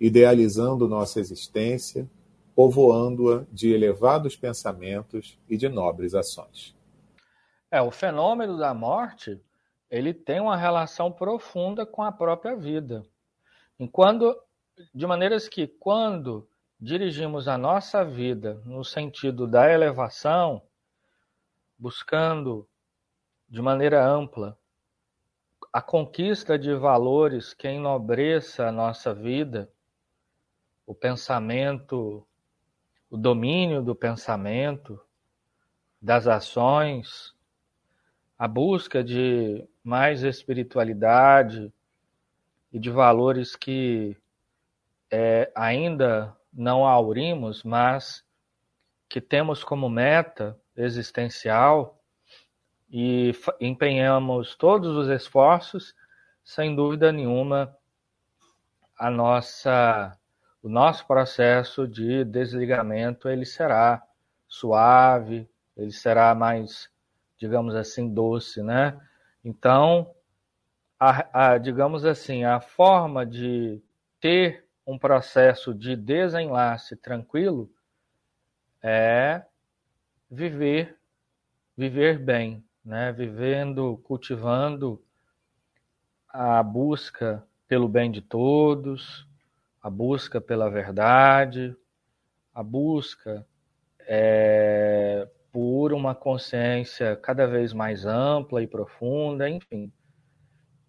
idealizando 0.00 0.86
nossa 0.86 1.18
existência, 1.18 2.08
povoando-a 2.54 3.44
de 3.52 3.72
elevados 3.72 4.36
pensamentos 4.36 5.36
e 5.48 5.56
de 5.56 5.68
nobres 5.68 6.14
ações. 6.14 6.72
É, 7.70 7.82
o 7.82 7.90
fenômeno 7.90 8.56
da 8.56 8.72
morte, 8.72 9.40
ele 9.90 10.12
tem 10.12 10.40
uma 10.40 10.56
relação 10.56 11.10
profunda 11.10 11.86
com 11.86 12.02
a 12.02 12.12
própria 12.12 12.56
vida. 12.56 13.02
Enquanto, 13.78 14.36
de 14.94 15.06
maneiras 15.06 15.48
que 15.48 15.66
quando 15.66 16.48
dirigimos 16.80 17.48
a 17.48 17.58
nossa 17.58 18.04
vida 18.04 18.60
no 18.64 18.84
sentido 18.84 19.46
da 19.46 19.70
elevação, 19.72 20.62
buscando 21.78 22.68
de 23.48 23.62
maneira 23.62 24.04
ampla 24.04 24.58
a 25.72 25.82
conquista 25.82 26.58
de 26.58 26.74
valores 26.74 27.52
que 27.52 27.68
enobreça 27.68 28.68
a 28.68 28.72
nossa 28.72 29.12
vida, 29.14 29.70
o 30.86 30.94
pensamento, 30.94 32.26
o 33.10 33.16
domínio 33.16 33.82
do 33.82 33.94
pensamento, 33.94 35.00
das 36.00 36.26
ações, 36.26 37.34
a 38.38 38.46
busca 38.46 39.02
de 39.02 39.68
mais 39.88 40.22
espiritualidade 40.22 41.72
e 42.70 42.78
de 42.78 42.90
valores 42.90 43.56
que 43.56 44.14
é, 45.10 45.50
ainda 45.54 46.36
não 46.52 46.84
aurimos, 46.84 47.62
mas 47.62 48.22
que 49.08 49.18
temos 49.18 49.64
como 49.64 49.88
meta 49.88 50.60
existencial 50.76 51.98
e 52.90 53.32
empenhamos 53.58 54.54
todos 54.54 54.94
os 54.94 55.08
esforços, 55.08 55.94
sem 56.44 56.76
dúvida 56.76 57.10
nenhuma, 57.10 57.74
a 58.98 59.10
nossa 59.10 60.14
o 60.62 60.68
nosso 60.68 61.06
processo 61.06 61.88
de 61.88 62.24
desligamento 62.24 63.26
ele 63.26 63.46
será 63.46 64.02
suave, 64.46 65.48
ele 65.74 65.92
será 65.92 66.34
mais, 66.34 66.90
digamos 67.38 67.74
assim, 67.74 68.12
doce, 68.12 68.62
né? 68.62 69.00
Então, 69.48 70.14
a, 71.00 71.52
a, 71.52 71.58
digamos 71.58 72.04
assim, 72.04 72.44
a 72.44 72.60
forma 72.60 73.24
de 73.24 73.82
ter 74.20 74.66
um 74.86 74.98
processo 74.98 75.74
de 75.74 75.96
desenlace 75.96 76.94
tranquilo 76.94 77.72
é 78.82 79.42
viver, 80.30 80.98
viver 81.74 82.18
bem, 82.18 82.62
né? 82.84 83.10
Vivendo, 83.10 83.96
cultivando 84.04 85.02
a 86.28 86.62
busca 86.62 87.42
pelo 87.66 87.88
bem 87.88 88.10
de 88.10 88.20
todos, 88.20 89.26
a 89.82 89.88
busca 89.88 90.42
pela 90.42 90.68
verdade, 90.68 91.74
a 92.52 92.62
busca 92.62 93.46
é, 94.00 95.26
por 95.52 95.92
uma 95.92 96.14
consciência 96.14 97.16
cada 97.16 97.46
vez 97.46 97.72
mais 97.72 98.04
ampla 98.04 98.62
e 98.62 98.66
profunda, 98.66 99.48
enfim. 99.48 99.90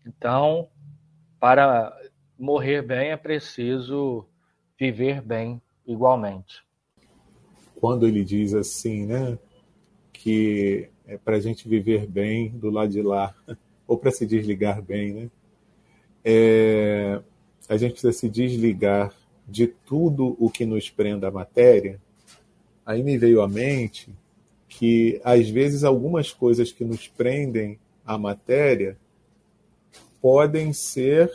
Então, 0.05 0.69
para 1.39 1.95
morrer 2.37 2.81
bem 2.81 3.11
é 3.11 3.17
preciso 3.17 4.25
viver 4.77 5.21
bem 5.21 5.61
igualmente. 5.85 6.63
Quando 7.75 8.07
ele 8.07 8.23
diz 8.23 8.53
assim, 8.53 9.05
né, 9.05 9.37
que 10.11 10.89
é 11.07 11.17
para 11.17 11.37
a 11.37 11.39
gente 11.39 11.67
viver 11.67 12.05
bem 12.05 12.49
do 12.49 12.69
lado 12.69 12.91
de 12.91 13.01
lá, 13.01 13.33
ou 13.87 13.97
para 13.97 14.11
se 14.11 14.25
desligar 14.25 14.81
bem, 14.81 15.13
né, 15.13 15.31
é, 16.23 17.21
a 17.67 17.77
gente 17.77 17.91
precisa 17.91 18.13
se 18.13 18.29
desligar 18.29 19.13
de 19.47 19.67
tudo 19.67 20.35
o 20.39 20.49
que 20.49 20.65
nos 20.65 20.89
prenda 20.89 21.27
à 21.27 21.31
matéria. 21.31 21.99
Aí 22.85 23.01
me 23.01 23.17
veio 23.17 23.41
à 23.41 23.47
mente 23.47 24.13
que, 24.69 25.19
às 25.23 25.49
vezes, 25.49 25.83
algumas 25.83 26.31
coisas 26.31 26.71
que 26.71 26.85
nos 26.85 27.07
prendem 27.07 27.77
à 28.05 28.17
matéria 28.17 28.95
podem 30.21 30.71
ser 30.71 31.31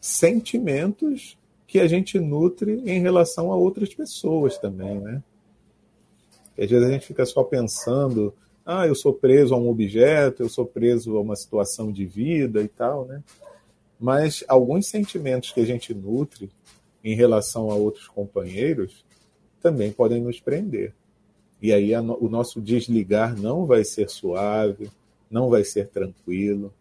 sentimentos 0.00 1.38
que 1.66 1.80
a 1.80 1.88
gente 1.88 2.18
nutre 2.18 2.82
em 2.84 3.00
relação 3.00 3.50
a 3.50 3.56
outras 3.56 3.94
pessoas 3.94 4.58
também, 4.58 5.00
né? 5.00 5.22
às 6.58 6.68
vezes 6.68 6.86
a 6.86 6.92
gente 6.92 7.06
fica 7.06 7.24
só 7.24 7.42
pensando, 7.42 8.34
ah, 8.66 8.86
eu 8.86 8.94
sou 8.94 9.14
preso 9.14 9.54
a 9.54 9.56
um 9.56 9.68
objeto, 9.68 10.42
eu 10.42 10.48
sou 10.48 10.66
preso 10.66 11.16
a 11.16 11.20
uma 11.20 11.34
situação 11.34 11.90
de 11.90 12.04
vida 12.04 12.60
e 12.60 12.68
tal, 12.68 13.06
né? 13.06 13.22
Mas 13.98 14.44
alguns 14.46 14.86
sentimentos 14.86 15.52
que 15.52 15.60
a 15.60 15.64
gente 15.64 15.94
nutre 15.94 16.50
em 17.02 17.14
relação 17.14 17.70
a 17.70 17.74
outros 17.74 18.08
companheiros 18.08 19.04
também 19.62 19.90
podem 19.90 20.20
nos 20.20 20.38
prender. 20.40 20.94
E 21.62 21.72
aí 21.72 21.94
a, 21.94 22.00
o 22.00 22.28
nosso 22.28 22.60
desligar 22.60 23.38
não 23.38 23.66
vai 23.66 23.84
ser 23.84 24.08
suave, 24.08 24.90
não 25.30 25.48
vai 25.48 25.64
ser 25.64 25.88
tranquilo, 25.88 26.72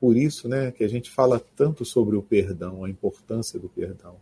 por 0.00 0.16
isso 0.16 0.48
né, 0.48 0.70
que 0.70 0.84
a 0.84 0.88
gente 0.88 1.10
fala 1.10 1.40
tanto 1.56 1.84
sobre 1.84 2.16
o 2.16 2.22
perdão, 2.22 2.84
a 2.84 2.90
importância 2.90 3.58
do 3.58 3.68
perdão. 3.68 4.16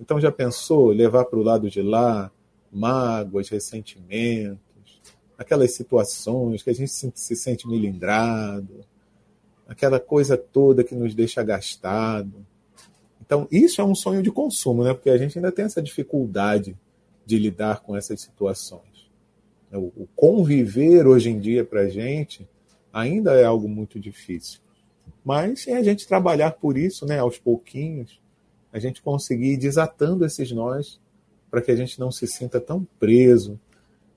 Então 0.00 0.20
já 0.20 0.32
pensou 0.32 0.88
levar 0.88 1.24
para 1.24 1.38
o 1.38 1.42
lado 1.42 1.70
de 1.70 1.82
lá 1.82 2.30
mágoas, 2.70 3.48
ressentimentos, 3.48 5.00
aquelas 5.38 5.72
situações 5.72 6.62
que 6.62 6.70
a 6.70 6.74
gente 6.74 6.90
se, 6.90 7.12
se 7.14 7.36
sente 7.36 7.68
melindrado, 7.68 8.84
aquela 9.68 10.00
coisa 10.00 10.36
toda 10.36 10.84
que 10.84 10.94
nos 10.94 11.14
deixa 11.14 11.42
gastado. 11.42 12.44
Então, 13.20 13.48
isso 13.50 13.80
é 13.80 13.84
um 13.84 13.94
sonho 13.94 14.22
de 14.22 14.30
consumo, 14.30 14.84
né? 14.84 14.92
Porque 14.92 15.10
a 15.10 15.16
gente 15.16 15.38
ainda 15.38 15.50
tem 15.50 15.64
essa 15.64 15.80
dificuldade 15.80 16.76
de 17.24 17.38
lidar 17.38 17.80
com 17.80 17.96
essas 17.96 18.20
situações. 18.20 18.93
O 19.78 20.08
conviver 20.14 21.06
hoje 21.06 21.30
em 21.30 21.38
dia 21.38 21.64
para 21.64 21.82
a 21.82 21.88
gente 21.88 22.48
ainda 22.92 23.34
é 23.34 23.44
algo 23.44 23.68
muito 23.68 23.98
difícil. 23.98 24.60
Mas 25.24 25.66
é 25.66 25.76
a 25.76 25.82
gente 25.82 26.06
trabalhar 26.06 26.52
por 26.52 26.76
isso, 26.76 27.06
né, 27.06 27.18
aos 27.18 27.38
pouquinhos, 27.38 28.20
a 28.72 28.78
gente 28.78 29.02
conseguir 29.02 29.52
ir 29.52 29.56
desatando 29.56 30.24
esses 30.24 30.50
nós 30.52 31.00
para 31.50 31.62
que 31.62 31.70
a 31.70 31.76
gente 31.76 31.98
não 31.98 32.10
se 32.10 32.26
sinta 32.26 32.60
tão 32.60 32.86
preso 32.98 33.58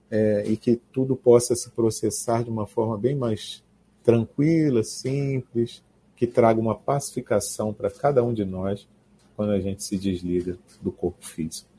é, 0.09 0.43
e 0.47 0.57
que 0.57 0.75
tudo 0.91 1.15
possa 1.15 1.55
se 1.55 1.69
processar 1.71 2.43
de 2.43 2.49
uma 2.49 2.65
forma 2.65 2.97
bem 2.97 3.15
mais 3.15 3.63
tranquila, 4.03 4.83
simples, 4.83 5.83
que 6.15 6.25
traga 6.25 6.59
uma 6.59 6.75
pacificação 6.75 7.73
para 7.73 7.91
cada 7.91 8.23
um 8.23 8.33
de 8.33 8.43
nós 8.43 8.87
quando 9.35 9.51
a 9.51 9.59
gente 9.59 9.83
se 9.83 9.97
desliga 9.97 10.57
do 10.81 10.91
corpo 10.91 11.25
físico. 11.25 11.69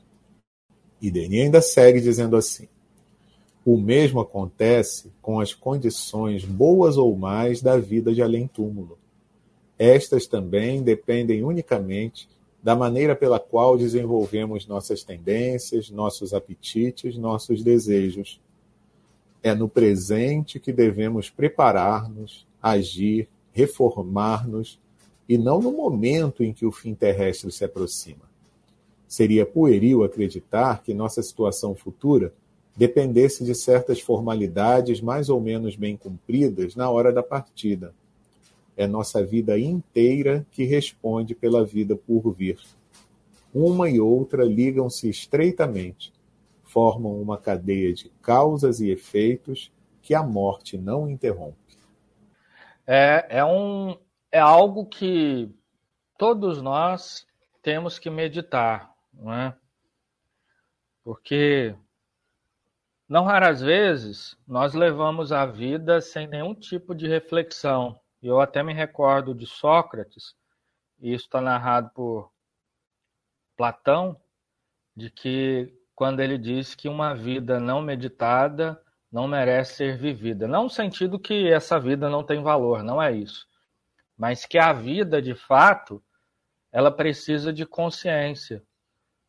E 1.01 1.11
Denis 1.11 1.43
ainda 1.43 1.61
segue 1.61 1.99
dizendo 1.99 2.37
assim: 2.37 2.67
o 3.65 3.77
mesmo 3.77 4.19
acontece 4.19 5.11
com 5.21 5.39
as 5.39 5.53
condições 5.53 6.45
boas 6.45 6.97
ou 6.97 7.15
mais 7.15 7.61
da 7.61 7.77
vida 7.77 8.13
de 8.13 8.21
além-túmulo. 8.21 8.97
Estas 9.77 10.27
também 10.27 10.81
dependem 10.81 11.43
unicamente 11.43 12.27
da 12.61 12.75
maneira 12.75 13.15
pela 13.15 13.39
qual 13.39 13.77
desenvolvemos 13.77 14.67
nossas 14.67 15.03
tendências, 15.03 15.89
nossos 15.89 16.33
apetites, 16.33 17.17
nossos 17.17 17.63
desejos. 17.63 18.41
É 19.41 19.55
no 19.55 19.69
presente 19.69 20.59
que 20.59 20.73
devemos 20.73 21.29
preparar-nos, 21.29 22.45
agir, 22.61 23.29
reformar-nos, 23.53 24.79
e 25.27 25.37
não 25.37 25.61
no 25.61 25.71
momento 25.71 26.43
em 26.43 26.51
que 26.51 26.65
o 26.65 26.71
fim 26.71 26.93
terrestre 26.93 27.51
se 27.51 27.63
aproxima. 27.63 28.27
Seria 29.07 29.45
pueril 29.45 30.03
acreditar 30.03 30.83
que 30.83 30.93
nossa 30.93 31.21
situação 31.21 31.75
futura 31.75 32.33
dependesse 32.79 33.43
de 33.43 33.53
certas 33.53 33.99
formalidades 33.99 35.01
mais 35.01 35.27
ou 35.27 35.41
menos 35.41 35.75
bem 35.75 35.97
cumpridas 35.97 36.77
na 36.77 36.89
hora 36.89 37.11
da 37.11 37.21
partida 37.21 37.93
é 38.77 38.87
nossa 38.87 39.21
vida 39.21 39.59
inteira 39.59 40.47
que 40.49 40.63
responde 40.63 41.35
pela 41.35 41.65
vida 41.65 41.93
por 41.97 42.31
vir. 42.31 42.57
Uma 43.53 43.89
e 43.89 43.99
outra 43.99 44.45
ligam-se 44.45 45.09
estreitamente, 45.09 46.13
formam 46.63 47.21
uma 47.21 47.37
cadeia 47.37 47.93
de 47.93 48.07
causas 48.21 48.79
e 48.79 48.89
efeitos 48.89 49.69
que 50.01 50.15
a 50.15 50.23
morte 50.23 50.77
não 50.77 51.09
interrompe. 51.09 51.57
É, 52.87 53.39
é, 53.39 53.43
um, 53.43 53.97
é 54.31 54.39
algo 54.39 54.85
que 54.85 55.49
todos 56.17 56.61
nós 56.61 57.27
temos 57.61 57.99
que 57.99 58.09
meditar, 58.09 58.95
não 59.13 59.33
é? 59.33 59.53
Porque 61.03 61.75
não 63.09 63.25
raras 63.25 63.59
vezes 63.59 64.37
nós 64.47 64.73
levamos 64.73 65.31
a 65.31 65.45
vida 65.45 65.99
sem 65.99 66.27
nenhum 66.27 66.53
tipo 66.53 66.93
de 66.93 67.07
reflexão, 67.07 67.99
eu 68.21 68.39
até 68.39 68.61
me 68.61 68.73
recordo 68.73 69.33
de 69.33 69.47
Sócrates, 69.47 70.35
e 70.99 71.13
isso 71.13 71.25
está 71.25 71.41
narrado 71.41 71.89
por 71.95 72.31
Platão, 73.57 74.15
de 74.95 75.09
que 75.09 75.73
quando 75.95 76.19
ele 76.19 76.37
diz 76.37 76.75
que 76.75 76.87
uma 76.87 77.15
vida 77.15 77.59
não 77.59 77.81
meditada 77.81 78.81
não 79.11 79.27
merece 79.27 79.75
ser 79.75 79.97
vivida. 79.97 80.47
Não 80.47 80.63
no 80.63 80.69
sentido 80.69 81.19
que 81.19 81.51
essa 81.51 81.79
vida 81.79 82.09
não 82.09 82.23
tem 82.23 82.43
valor, 82.43 82.83
não 82.83 83.01
é 83.01 83.11
isso. 83.11 83.47
Mas 84.17 84.45
que 84.45 84.57
a 84.57 84.71
vida, 84.71 85.21
de 85.21 85.33
fato, 85.33 86.03
ela 86.71 86.91
precisa 86.91 87.51
de 87.51 87.65
consciência. 87.65 88.63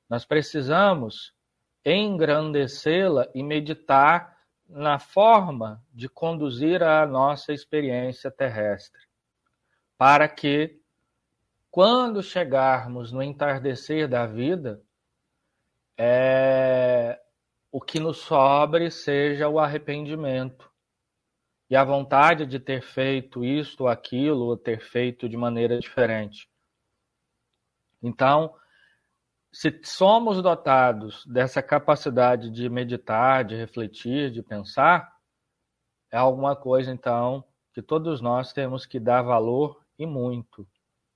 Nós 0.09 0.25
precisamos 0.25 1.33
engrandecê-la 1.85 3.29
e 3.35 3.43
meditar 3.43 4.37
na 4.69 4.99
forma 4.99 5.83
de 5.93 6.09
conduzir 6.09 6.83
a 6.83 7.07
nossa 7.07 7.53
experiência 7.53 8.31
terrestre, 8.31 9.01
para 9.99 10.29
que, 10.29 10.81
quando 11.71 12.23
chegarmos 12.23 13.13
no 13.13 13.23
entardecer 13.23 14.09
da 14.09 14.27
vida, 14.27 14.81
é, 15.97 17.21
o 17.71 17.81
que 17.81 18.01
nos 18.01 18.19
sobre 18.19 18.91
seja 18.91 19.49
o 19.49 19.59
arrependimento 19.59 20.71
e 21.69 21.77
a 21.77 21.85
vontade 21.85 22.47
de 22.47 22.59
ter 22.59 22.83
feito 22.83 23.45
isto 23.45 23.83
ou 23.83 23.89
aquilo, 23.89 24.47
ou 24.47 24.57
ter 24.57 24.81
feito 24.81 25.29
de 25.29 25.37
maneira 25.37 25.79
diferente. 25.79 26.49
Então, 28.03 28.55
se 29.53 29.81
somos 29.83 30.41
dotados 30.41 31.27
dessa 31.27 31.63
capacidade 31.63 32.51
de 32.51 32.69
meditar, 32.69 33.45
de 33.45 33.57
refletir, 33.57 34.31
de 34.31 34.43
pensar, 34.43 35.13
é 36.11 36.17
alguma 36.17 36.55
coisa, 36.55 36.91
então, 36.91 37.45
que 37.73 37.83
todos 37.83 38.21
nós 38.21 38.53
temos 38.53 38.87
que 38.87 39.01
dar 39.01 39.23
valor 39.23 39.85
e 39.99 40.07
muito. 40.07 40.67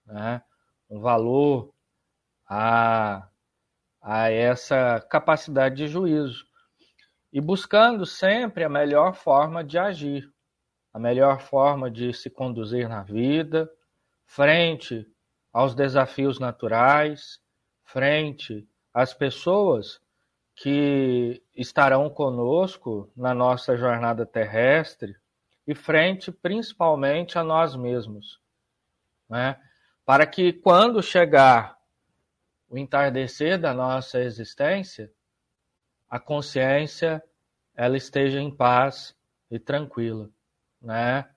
Né? 0.04 0.42
Um 0.90 1.00
valor 1.00 1.72
a, 2.46 3.28
a 4.00 4.30
essa 4.30 5.00
capacidade 5.08 5.76
de 5.76 5.88
juízo. 5.88 6.44
E 7.32 7.40
buscando 7.40 8.06
sempre 8.06 8.62
a 8.62 8.68
melhor 8.68 9.14
forma 9.14 9.64
de 9.64 9.78
agir, 9.78 10.32
a 10.92 10.98
melhor 10.98 11.40
forma 11.40 11.90
de 11.90 12.12
se 12.12 12.30
conduzir 12.30 12.88
na 12.88 13.02
vida, 13.02 13.68
frente 14.26 15.06
aos 15.52 15.74
desafios 15.74 16.38
naturais, 16.38 17.40
frente 17.84 18.66
às 18.92 19.14
pessoas 19.14 20.00
que 20.54 21.42
estarão 21.54 22.08
conosco 22.08 23.10
na 23.16 23.34
nossa 23.34 23.76
jornada 23.76 24.24
terrestre 24.24 25.16
e 25.66 25.74
frente 25.74 26.30
principalmente 26.30 27.38
a 27.38 27.42
nós 27.42 27.74
mesmos, 27.74 28.40
né? 29.28 29.58
para 30.04 30.26
que 30.26 30.52
quando 30.52 31.02
chegar 31.02 31.78
o 32.68 32.76
entardecer 32.76 33.58
da 33.58 33.72
nossa 33.72 34.20
existência, 34.20 35.10
a 36.08 36.18
consciência 36.18 37.22
ela 37.74 37.96
esteja 37.96 38.40
em 38.40 38.54
paz 38.54 39.16
e 39.50 39.58
tranquila, 39.58 40.30
né? 40.80 41.28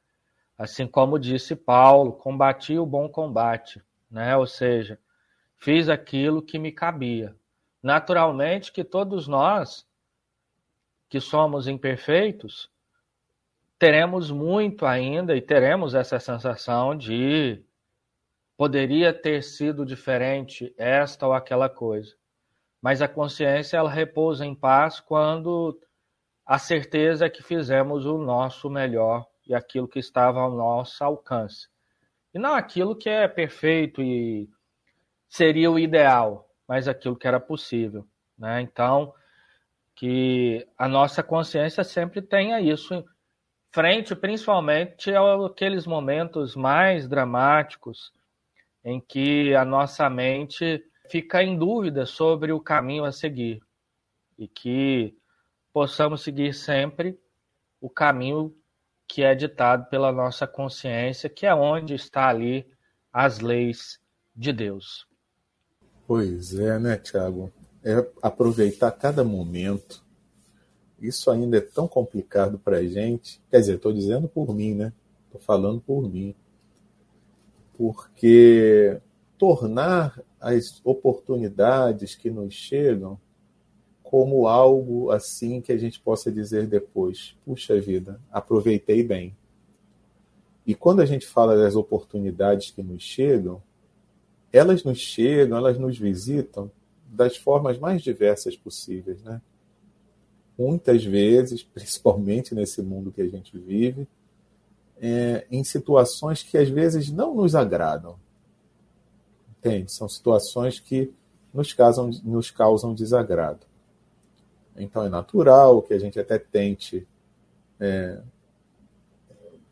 Assim 0.57 0.87
como 0.87 1.19
disse 1.19 1.55
Paulo, 1.55 2.13
combati 2.13 2.77
o 2.77 2.85
bom 2.85 3.07
combate, 3.07 3.81
né? 4.09 4.35
Ou 4.35 4.45
seja, 4.45 4.99
fiz 5.57 5.89
aquilo 5.89 6.41
que 6.41 6.57
me 6.57 6.71
cabia. 6.71 7.35
Naturalmente 7.81 8.71
que 8.71 8.83
todos 8.83 9.27
nós, 9.27 9.87
que 11.09 11.19
somos 11.19 11.67
imperfeitos, 11.67 12.69
teremos 13.79 14.31
muito 14.31 14.85
ainda 14.85 15.35
e 15.35 15.41
teremos 15.41 15.93
essa 15.93 16.19
sensação 16.19 16.97
de 16.97 17.63
poderia 18.57 19.13
ter 19.13 19.43
sido 19.43 19.85
diferente 19.85 20.73
esta 20.77 21.27
ou 21.27 21.33
aquela 21.33 21.69
coisa. 21.69 22.15
Mas 22.81 23.01
a 23.01 23.07
consciência 23.07 23.77
ela 23.77 23.89
repousa 23.89 24.45
em 24.45 24.55
paz 24.55 24.99
quando 24.99 25.79
a 26.45 26.57
certeza 26.57 27.25
é 27.25 27.29
que 27.29 27.43
fizemos 27.43 28.05
o 28.05 28.17
nosso 28.17 28.69
melhor 28.69 29.27
e 29.45 29.53
aquilo 29.53 29.87
que 29.87 29.99
estava 29.99 30.39
ao 30.39 30.51
nosso 30.51 31.03
alcance. 31.03 31.67
E 32.33 32.39
não 32.39 32.55
aquilo 32.55 32.95
que 32.95 33.09
é 33.09 33.27
perfeito 33.27 34.01
e 34.01 34.49
seria 35.29 35.69
o 35.71 35.79
ideal, 35.79 36.49
mas 36.67 36.87
aquilo 36.87 37.15
que 37.15 37.27
era 37.27 37.39
possível. 37.39 38.05
Né? 38.37 38.61
Então, 38.61 39.13
que 39.95 40.67
a 40.77 40.87
nossa 40.87 41.23
consciência 41.23 41.83
sempre 41.83 42.21
tenha 42.21 42.61
isso 42.61 43.03
frente, 43.71 44.15
principalmente 44.15 45.11
aqueles 45.45 45.85
momentos 45.85 46.55
mais 46.55 47.07
dramáticos 47.07 48.11
em 48.83 49.01
que 49.01 49.53
a 49.55 49.65
nossa 49.65 50.09
mente 50.09 50.83
fica 51.09 51.41
em 51.43 51.57
dúvida 51.57 52.05
sobre 52.05 52.51
o 52.51 52.59
caminho 52.59 53.05
a 53.05 53.11
seguir 53.11 53.61
e 54.37 54.47
que 54.47 55.17
possamos 55.73 56.21
seguir 56.21 56.53
sempre 56.53 57.19
o 57.81 57.89
caminho 57.89 58.55
que 59.07 59.23
é 59.23 59.33
ditado 59.33 59.89
pela 59.89 60.11
nossa 60.11 60.45
consciência, 60.45 61.29
que 61.29 61.45
é 61.45 61.55
onde 61.55 61.95
está 61.95 62.27
ali 62.27 62.67
as 63.11 63.39
leis 63.39 63.99
de 64.35 64.51
Deus. 64.51 65.06
Pois 66.07 66.57
é, 66.57 66.79
né, 66.79 66.97
Tiago? 66.97 67.51
É 67.83 68.07
aproveitar 68.21 68.91
cada 68.91 69.25
momento. 69.25 70.01
Isso 71.01 71.29
ainda 71.29 71.57
é 71.57 71.61
tão 71.61 71.85
complicado 71.85 72.57
para 72.57 72.77
a 72.77 72.83
gente. 72.85 73.41
Quer 73.51 73.59
dizer, 73.59 73.75
estou 73.75 73.91
dizendo 73.91 74.27
por 74.29 74.55
mim, 74.55 74.73
né? 74.73 74.93
Estou 75.25 75.41
falando 75.41 75.81
por 75.81 76.09
mim. 76.09 76.33
Porque 77.77 78.99
tornar 79.37 80.23
as 80.39 80.81
oportunidades 80.85 82.15
que 82.15 82.29
nos 82.29 82.53
chegam 82.53 83.19
como 84.01 84.47
algo 84.47 85.11
assim 85.11 85.59
que 85.59 85.73
a 85.73 85.77
gente 85.77 85.99
possa 85.99 86.31
dizer 86.31 86.67
depois: 86.67 87.35
puxa 87.45 87.79
vida, 87.81 88.19
aproveitei 88.31 89.03
bem. 89.03 89.35
E 90.65 90.73
quando 90.73 91.01
a 91.01 91.05
gente 91.05 91.27
fala 91.27 91.57
das 91.57 91.75
oportunidades 91.75 92.71
que 92.71 92.81
nos 92.81 93.03
chegam, 93.03 93.61
elas 94.51 94.83
nos 94.83 94.97
chegam, 94.97 95.57
elas 95.57 95.77
nos 95.77 95.97
visitam 95.97 96.71
das 97.07 97.37
formas 97.37 97.77
mais 97.77 98.01
diversas 98.01 98.55
possíveis, 98.55 99.21
né? 99.23 99.41
Muitas 100.57 101.03
vezes, 101.03 101.63
principalmente 101.73 102.55
nesse 102.55 102.81
mundo 102.81 103.11
que 103.11 103.21
a 103.21 103.27
gente 103.27 103.57
vive, 103.57 104.07
é, 104.99 105.45
em 105.51 105.63
situações 105.63 106.43
que 106.43 106.57
às 106.57 106.69
vezes 106.69 107.11
não 107.11 107.35
nos 107.35 107.55
agradam. 107.55 108.17
Entende? 109.59 109.91
São 109.91 110.09
situações 110.09 110.79
que 110.79 111.13
nos 111.53 111.73
causam, 111.73 112.09
nos 112.23 112.51
causam 112.51 112.93
desagrado. 112.93 113.65
Então 114.75 115.03
é 115.03 115.09
natural 115.09 115.81
que 115.81 115.93
a 115.93 115.99
gente 115.99 116.19
até 116.19 116.37
tente 116.37 117.07
é, 117.79 118.21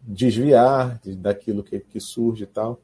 desviar 0.02 1.00
daquilo 1.04 1.64
que, 1.64 1.80
que 1.80 2.00
surge 2.00 2.44
e 2.44 2.48
tal. 2.48 2.80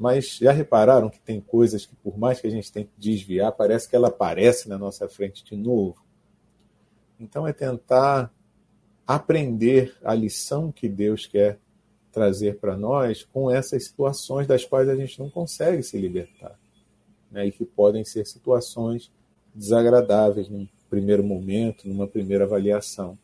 Mas 0.00 0.38
já 0.38 0.50
repararam 0.50 1.10
que 1.10 1.20
tem 1.20 1.42
coisas 1.42 1.84
que, 1.84 1.94
por 1.94 2.18
mais 2.18 2.40
que 2.40 2.46
a 2.46 2.50
gente 2.50 2.72
tente 2.72 2.90
desviar, 2.96 3.52
parece 3.52 3.86
que 3.86 3.94
ela 3.94 4.08
aparece 4.08 4.66
na 4.66 4.78
nossa 4.78 5.06
frente 5.06 5.44
de 5.44 5.54
novo? 5.54 6.02
Então 7.20 7.46
é 7.46 7.52
tentar 7.52 8.32
aprender 9.06 9.94
a 10.02 10.14
lição 10.14 10.72
que 10.72 10.88
Deus 10.88 11.26
quer 11.26 11.58
trazer 12.10 12.56
para 12.58 12.78
nós 12.78 13.24
com 13.30 13.50
essas 13.50 13.84
situações 13.84 14.46
das 14.46 14.64
quais 14.64 14.88
a 14.88 14.96
gente 14.96 15.18
não 15.18 15.28
consegue 15.28 15.82
se 15.82 15.98
libertar. 15.98 16.58
Né? 17.30 17.48
E 17.48 17.52
que 17.52 17.66
podem 17.66 18.02
ser 18.02 18.26
situações 18.26 19.12
desagradáveis 19.54 20.48
num 20.48 20.66
primeiro 20.88 21.22
momento, 21.22 21.86
numa 21.86 22.06
primeira 22.06 22.44
avaliação, 22.44 23.18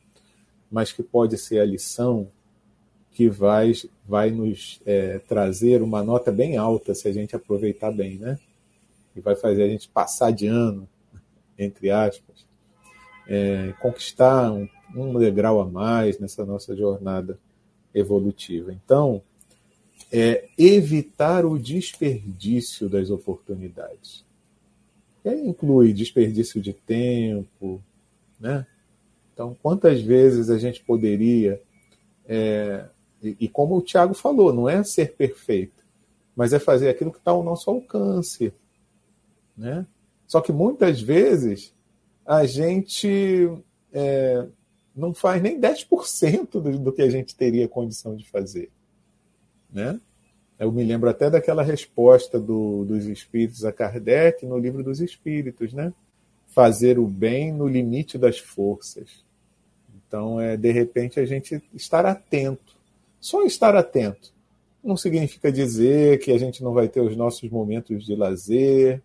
mas 0.71 0.93
que 0.93 1.03
pode 1.03 1.39
ser 1.39 1.59
a 1.59 1.65
lição 1.65 2.31
que 3.17 3.31
vai, 3.31 3.73
vai 4.07 4.31
nos 4.31 4.79
é, 4.85 5.19
trazer 5.21 5.81
uma 5.81 6.03
nota 6.03 6.31
bem 6.31 6.59
alta 6.59 6.95
se 6.95 7.09
a 7.09 7.13
gente 7.13 7.35
aproveitar 7.35 7.91
bem, 7.91 8.19
né? 8.19 8.39
E 9.17 9.21
vai 9.21 9.35
fazer 9.35 9.63
a 9.63 9.69
gente 9.69 9.89
passar 9.89 10.33
de 10.33 10.47
ano, 10.47 10.87
entre 11.59 11.91
aspas, 11.91 12.45
é, 13.27 13.73
conquistar 13.81 14.53
um, 14.53 14.69
um 14.95 15.19
degrau 15.19 15.63
a 15.63 15.65
mais 15.65 16.19
nessa 16.19 16.45
nossa 16.45 16.77
jornada 16.77 17.39
evolutiva. 17.95 18.71
Então, 18.71 19.23
é 20.13 20.45
evitar 20.59 21.47
o 21.47 21.59
desperdício 21.59 22.87
das 22.87 23.09
oportunidades. 23.09 24.27
E 25.25 25.31
aí 25.31 25.49
inclui 25.49 25.95
desperdício 25.95 26.61
de 26.61 26.75
tempo, 26.75 27.83
né? 28.39 28.67
Então, 29.33 29.57
quantas 29.63 30.03
vezes 30.03 30.51
a 30.51 30.59
gente 30.59 30.85
poderia 30.85 31.63
é, 32.29 32.85
e, 33.23 33.37
e 33.41 33.49
como 33.49 33.77
o 33.77 33.83
Tiago 33.83 34.15
falou, 34.15 34.53
não 34.53 34.69
é 34.69 34.83
ser 34.83 35.15
perfeito, 35.15 35.85
mas 36.35 36.53
é 36.53 36.59
fazer 36.59 36.89
aquilo 36.89 37.13
que 37.13 37.19
está 37.19 37.31
ao 37.31 37.43
nosso 37.43 37.71
alcance. 37.71 38.53
Né? 39.57 39.87
Só 40.27 40.41
que 40.41 40.53
muitas 40.53 41.01
vezes 41.01 41.75
a 42.25 42.45
gente 42.45 43.51
é, 43.93 44.47
não 44.95 45.15
faz 45.15 45.43
nem 45.43 45.61
10% 45.61 46.51
do, 46.61 46.79
do 46.79 46.93
que 46.93 47.03
a 47.03 47.11
gente 47.11 47.35
teria 47.35 47.69
condição 47.69 48.17
de 48.17 48.29
fazer. 48.29 48.71
Né? 49.73 50.01
Eu 50.59 50.73
me 50.73 50.83
lembro 50.83 51.09
até 51.09 51.29
daquela 51.29 51.63
resposta 51.63 52.41
do, 52.41 52.85
dos 52.85 53.05
espíritos 53.07 53.65
a 53.65 53.73
Kardec 53.73 54.47
no 54.47 54.59
livro 54.59 54.83
dos 54.83 55.01
Espíritos, 55.01 55.75
né? 55.75 55.93
Fazer 56.47 56.99
o 56.99 57.07
bem 57.07 57.53
no 57.53 57.69
limite 57.69 58.17
das 58.17 58.39
forças. 58.39 59.23
Então, 59.95 60.41
é 60.41 60.57
de 60.57 60.73
repente 60.73 61.21
a 61.21 61.27
gente 61.27 61.63
estar 61.75 62.07
atento 62.07 62.76
só 63.27 63.43
estar 63.43 63.75
atento. 63.75 64.33
Não 64.85 64.97
significa 64.97 65.51
dizer 65.51 66.21
que 66.21 66.31
a 66.31 66.39
gente 66.39 66.63
não 66.63 66.73
vai 66.73 66.89
ter 66.89 67.01
os 67.01 67.17
nossos 67.17 67.51
momentos 67.51 68.05
de 68.05 68.15
lazer, 68.15 69.03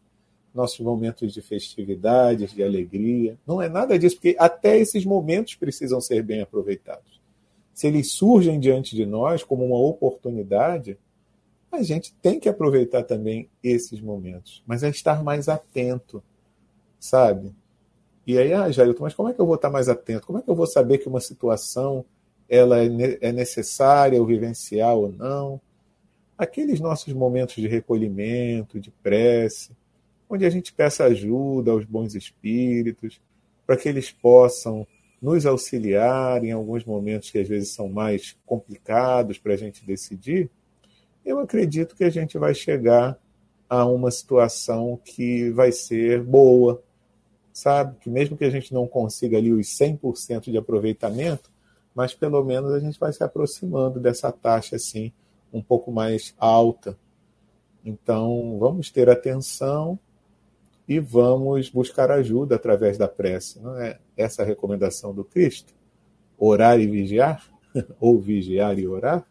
nossos 0.54 0.80
momentos 0.80 1.34
de 1.34 1.42
festividades, 1.42 2.54
de 2.54 2.64
alegria. 2.64 3.36
Não 3.48 3.60
é 3.60 3.68
nada 3.68 3.98
disso, 3.98 4.18
porque 4.18 4.36
até 4.38 4.78
esses 4.78 5.06
momentos 5.06 5.56
precisam 5.56 6.00
ser 6.00 6.22
bem 6.22 6.40
aproveitados. 6.40 7.20
Se 7.74 7.88
eles 7.88 8.12
surgem 8.12 8.60
diante 8.60 8.96
de 8.96 9.08
nós 9.08 9.44
como 9.44 9.66
uma 9.66 9.80
oportunidade, 9.80 11.00
a 11.72 11.82
gente 11.82 12.14
tem 12.22 12.40
que 12.40 12.48
aproveitar 12.48 13.02
também 13.02 13.50
esses 13.64 14.00
momentos, 14.00 14.62
mas 14.68 14.84
é 14.84 14.90
estar 14.90 15.24
mais 15.24 15.50
atento, 15.50 16.22
sabe? 17.00 17.56
E 18.28 18.38
aí, 18.38 18.54
ah, 18.54 18.70
Jailton, 18.70 19.02
mas 19.02 19.16
como 19.16 19.30
é 19.30 19.34
que 19.34 19.42
eu 19.42 19.48
vou 19.48 19.56
estar 19.56 19.72
mais 19.72 19.90
atento? 19.90 20.28
Como 20.28 20.38
é 20.38 20.44
que 20.44 20.50
eu 20.50 20.56
vou 20.56 20.68
saber 20.68 21.00
que 21.00 21.10
uma 21.10 21.20
situação 21.20 22.06
ela 22.52 22.84
é, 22.84 23.18
é 23.22 23.32
necessária 23.32 24.20
ou 24.20 24.28
vivenciar 24.28 24.94
ou 24.94 25.10
não? 25.10 25.62
Aqueles 26.38 26.82
nossos 26.82 27.14
momentos 27.14 27.56
de 27.56 27.68
recolhimento, 27.68 28.78
de 28.78 28.92
prece, 28.92 29.72
onde 30.30 30.46
a 30.46 30.50
gente 30.50 30.74
peça 30.74 31.06
ajuda 31.06 31.72
aos 31.72 31.86
bons 31.86 32.14
espíritos, 32.14 33.22
para 33.66 33.78
que 33.78 33.88
eles 33.88 34.12
possam 34.12 34.86
nos 35.22 35.46
auxiliar 35.46 36.44
em 36.44 36.52
alguns 36.52 36.84
momentos 36.84 37.32
que 37.32 37.38
às 37.40 37.48
vezes 37.48 37.70
são 37.74 37.88
mais 37.88 38.36
complicados 38.46 39.38
para 39.38 39.54
a 39.54 39.58
gente 39.58 39.86
decidir, 39.86 40.50
eu 41.24 41.40
acredito 41.40 41.96
que 41.96 42.04
a 42.04 42.10
gente 42.10 42.38
vai 42.38 42.54
chegar 42.54 43.18
a 43.70 43.86
uma 43.86 44.10
situação 44.10 45.00
que 45.06 45.52
vai 45.52 45.72
ser 45.72 46.22
boa, 46.22 46.84
sabe? 47.54 47.96
Que 48.00 48.10
mesmo 48.10 48.36
que 48.36 48.44
a 48.44 48.50
gente 48.50 48.74
não 48.74 48.88
consiga 48.88 49.38
ali 49.38 49.54
os 49.54 49.68
100% 49.68 50.52
de 50.52 50.58
aproveitamento, 50.58 51.51
mas 51.94 52.14
pelo 52.14 52.44
menos 52.44 52.72
a 52.72 52.80
gente 52.80 53.00
vai 53.00 53.12
se 53.12 53.24
aproximando 53.24 54.00
dessa 54.00 54.32
taxa 54.32 54.76
assim, 54.76 55.12
um 55.52 55.62
pouco 55.62 55.92
mais 55.92 56.34
alta. 56.38 56.98
Então, 57.84 58.58
vamos 58.60 58.90
ter 58.90 59.10
atenção 59.10 60.00
e 60.88 61.00
vamos 61.00 61.70
buscar 61.70 62.12
ajuda 62.12 62.56
através 62.56 62.98
da 62.98 63.08
prece. 63.08 63.60
Não 63.60 63.78
é 63.78 64.00
essa 64.16 64.44
recomendação 64.44 65.14
do 65.14 65.24
Cristo? 65.24 65.74
Orar 66.38 66.80
e 66.80 66.88
vigiar? 66.88 67.46
Ou 68.00 68.20
vigiar 68.20 68.78
e 68.78 68.88
orar? 68.88 69.26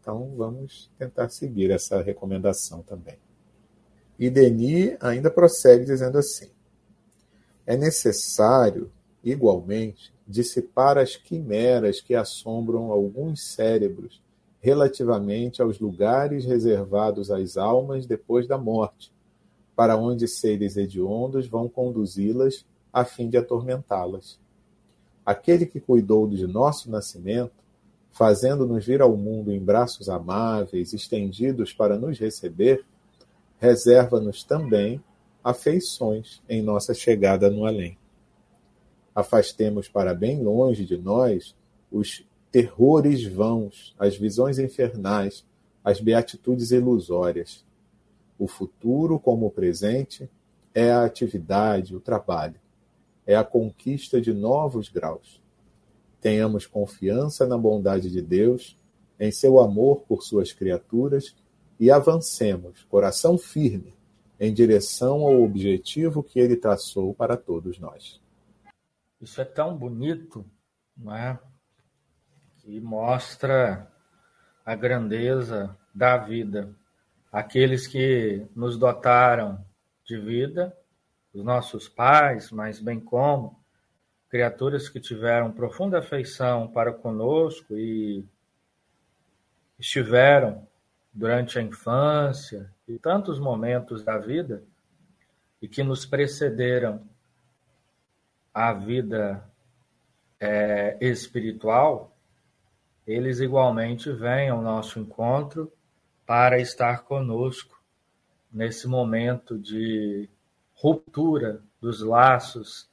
Então 0.00 0.32
vamos 0.36 0.88
tentar 0.96 1.28
seguir 1.30 1.70
essa 1.70 2.00
recomendação 2.00 2.80
também. 2.80 3.18
E 4.16 4.30
Denis 4.30 4.96
ainda 5.00 5.30
prossegue 5.30 5.84
dizendo 5.84 6.16
assim: 6.16 6.48
é 7.66 7.76
necessário, 7.76 8.90
igualmente, 9.22 10.14
dissipar 10.26 10.98
as 10.98 11.16
quimeras 11.16 12.00
que 12.00 12.14
assombram 12.14 12.90
alguns 12.90 13.42
cérebros 13.42 14.20
relativamente 14.60 15.62
aos 15.62 15.78
lugares 15.78 16.44
reservados 16.44 17.30
às 17.30 17.56
almas 17.56 18.06
depois 18.06 18.48
da 18.48 18.58
morte, 18.58 19.12
para 19.76 19.96
onde 19.96 20.26
seres 20.26 20.76
hediondos 20.76 21.46
vão 21.46 21.68
conduzi-las 21.68 22.66
a 22.92 23.04
fim 23.04 23.28
de 23.28 23.36
atormentá-las. 23.36 24.40
Aquele 25.24 25.66
que 25.66 25.78
cuidou 25.78 26.26
de 26.26 26.46
nosso 26.46 26.90
nascimento, 26.90 27.52
fazendo-nos 28.10 28.84
vir 28.84 29.02
ao 29.02 29.16
mundo 29.16 29.52
em 29.52 29.60
braços 29.60 30.08
amáveis, 30.08 30.92
estendidos 30.92 31.72
para 31.72 31.98
nos 31.98 32.18
receber, 32.18 32.84
reserva-nos 33.58 34.42
também 34.42 35.02
afeições 35.44 36.42
em 36.48 36.62
nossa 36.62 36.92
chegada 36.92 37.50
no 37.50 37.66
além. 37.66 37.96
Afastemos 39.16 39.88
para 39.88 40.12
bem 40.12 40.42
longe 40.42 40.84
de 40.84 40.98
nós 40.98 41.56
os 41.90 42.22
terrores 42.52 43.24
vãos, 43.24 43.94
as 43.98 44.14
visões 44.14 44.58
infernais, 44.58 45.42
as 45.82 46.02
beatitudes 46.02 46.70
ilusórias. 46.70 47.64
O 48.38 48.46
futuro, 48.46 49.18
como 49.18 49.46
o 49.46 49.50
presente, 49.50 50.28
é 50.74 50.92
a 50.92 51.06
atividade, 51.06 51.96
o 51.96 52.00
trabalho, 52.00 52.60
é 53.26 53.34
a 53.34 53.42
conquista 53.42 54.20
de 54.20 54.34
novos 54.34 54.90
graus. 54.90 55.40
Tenhamos 56.20 56.66
confiança 56.66 57.46
na 57.46 57.56
bondade 57.56 58.10
de 58.10 58.20
Deus, 58.20 58.76
em 59.18 59.30
seu 59.30 59.58
amor 59.58 60.02
por 60.06 60.22
suas 60.22 60.52
criaturas 60.52 61.34
e 61.80 61.90
avancemos, 61.90 62.84
coração 62.90 63.38
firme, 63.38 63.94
em 64.38 64.52
direção 64.52 65.22
ao 65.22 65.42
objetivo 65.42 66.22
que 66.22 66.38
ele 66.38 66.56
traçou 66.56 67.14
para 67.14 67.34
todos 67.34 67.78
nós. 67.78 68.20
Isso 69.26 69.40
é 69.40 69.44
tão 69.44 69.76
bonito, 69.76 70.48
não 70.96 71.12
é? 71.12 71.36
Que 72.58 72.80
mostra 72.80 73.90
a 74.64 74.76
grandeza 74.76 75.76
da 75.92 76.16
vida 76.16 76.72
aqueles 77.32 77.88
que 77.88 78.46
nos 78.54 78.78
dotaram 78.78 79.66
de 80.04 80.16
vida, 80.16 80.72
os 81.34 81.42
nossos 81.42 81.88
pais, 81.88 82.52
mas 82.52 82.78
bem 82.78 83.00
como 83.00 83.60
criaturas 84.28 84.88
que 84.88 85.00
tiveram 85.00 85.50
profunda 85.50 85.98
afeição 85.98 86.68
para 86.68 86.92
conosco 86.92 87.76
e 87.76 88.24
estiveram 89.76 90.68
durante 91.12 91.58
a 91.58 91.62
infância 91.62 92.72
e 92.86 92.96
tantos 92.96 93.40
momentos 93.40 94.04
da 94.04 94.18
vida 94.18 94.62
e 95.60 95.66
que 95.66 95.82
nos 95.82 96.06
precederam 96.06 97.04
a 98.56 98.72
vida 98.72 99.44
é, 100.40 100.96
espiritual, 100.98 102.16
eles 103.06 103.38
igualmente 103.38 104.10
vêm 104.10 104.48
ao 104.48 104.62
nosso 104.62 104.98
encontro 104.98 105.70
para 106.24 106.58
estar 106.58 107.02
conosco 107.02 107.78
nesse 108.50 108.88
momento 108.88 109.58
de 109.58 110.26
ruptura 110.74 111.60
dos 111.82 112.00
laços 112.00 112.88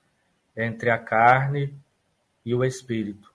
entre 0.53 0.89
a 0.89 0.97
carne 0.97 1.73
e 2.45 2.53
o 2.53 2.65
espírito. 2.65 3.33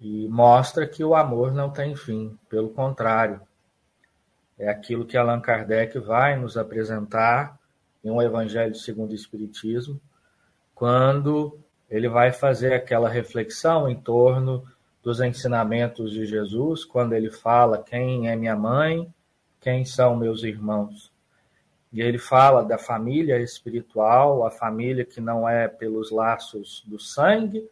E 0.00 0.26
mostra 0.26 0.84
que 0.84 1.04
o 1.04 1.14
amor 1.14 1.54
não 1.54 1.70
tem 1.70 1.94
fim, 1.94 2.36
pelo 2.48 2.70
contrário. 2.70 3.40
É 4.58 4.68
aquilo 4.68 5.06
que 5.06 5.16
Allan 5.16 5.40
Kardec 5.40 5.96
vai 6.00 6.36
nos 6.36 6.56
apresentar 6.56 7.56
em 8.02 8.10
um 8.10 8.20
Evangelho 8.20 8.74
segundo 8.74 9.12
o 9.12 9.14
Espiritismo, 9.14 10.00
quando 10.80 11.58
ele 11.90 12.08
vai 12.08 12.32
fazer 12.32 12.72
aquela 12.72 13.06
reflexão 13.06 13.86
em 13.86 14.00
torno 14.00 14.66
dos 15.02 15.20
ensinamentos 15.20 16.10
de 16.10 16.24
Jesus, 16.24 16.86
quando 16.86 17.12
ele 17.12 17.30
fala 17.30 17.82
quem 17.82 18.30
é 18.30 18.34
minha 18.34 18.56
mãe, 18.56 19.12
quem 19.60 19.84
são 19.84 20.16
meus 20.16 20.42
irmãos. 20.42 21.12
E 21.92 22.00
ele 22.00 22.16
fala 22.16 22.64
da 22.64 22.78
família 22.78 23.38
espiritual, 23.42 24.46
a 24.46 24.50
família 24.50 25.04
que 25.04 25.20
não 25.20 25.46
é 25.46 25.68
pelos 25.68 26.10
laços 26.10 26.82
do 26.86 26.98
sangue, 26.98 27.68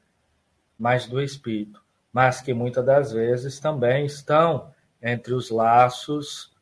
mas 0.79 1.07
do 1.07 1.19
espírito, 1.19 1.83
mas 2.13 2.43
que 2.43 2.53
muitas 2.53 2.85
das 2.85 3.11
vezes 3.11 3.59
também 3.59 4.05
estão 4.05 4.71
entre 5.03 5.33
os 5.33 5.49
laços 5.49 6.53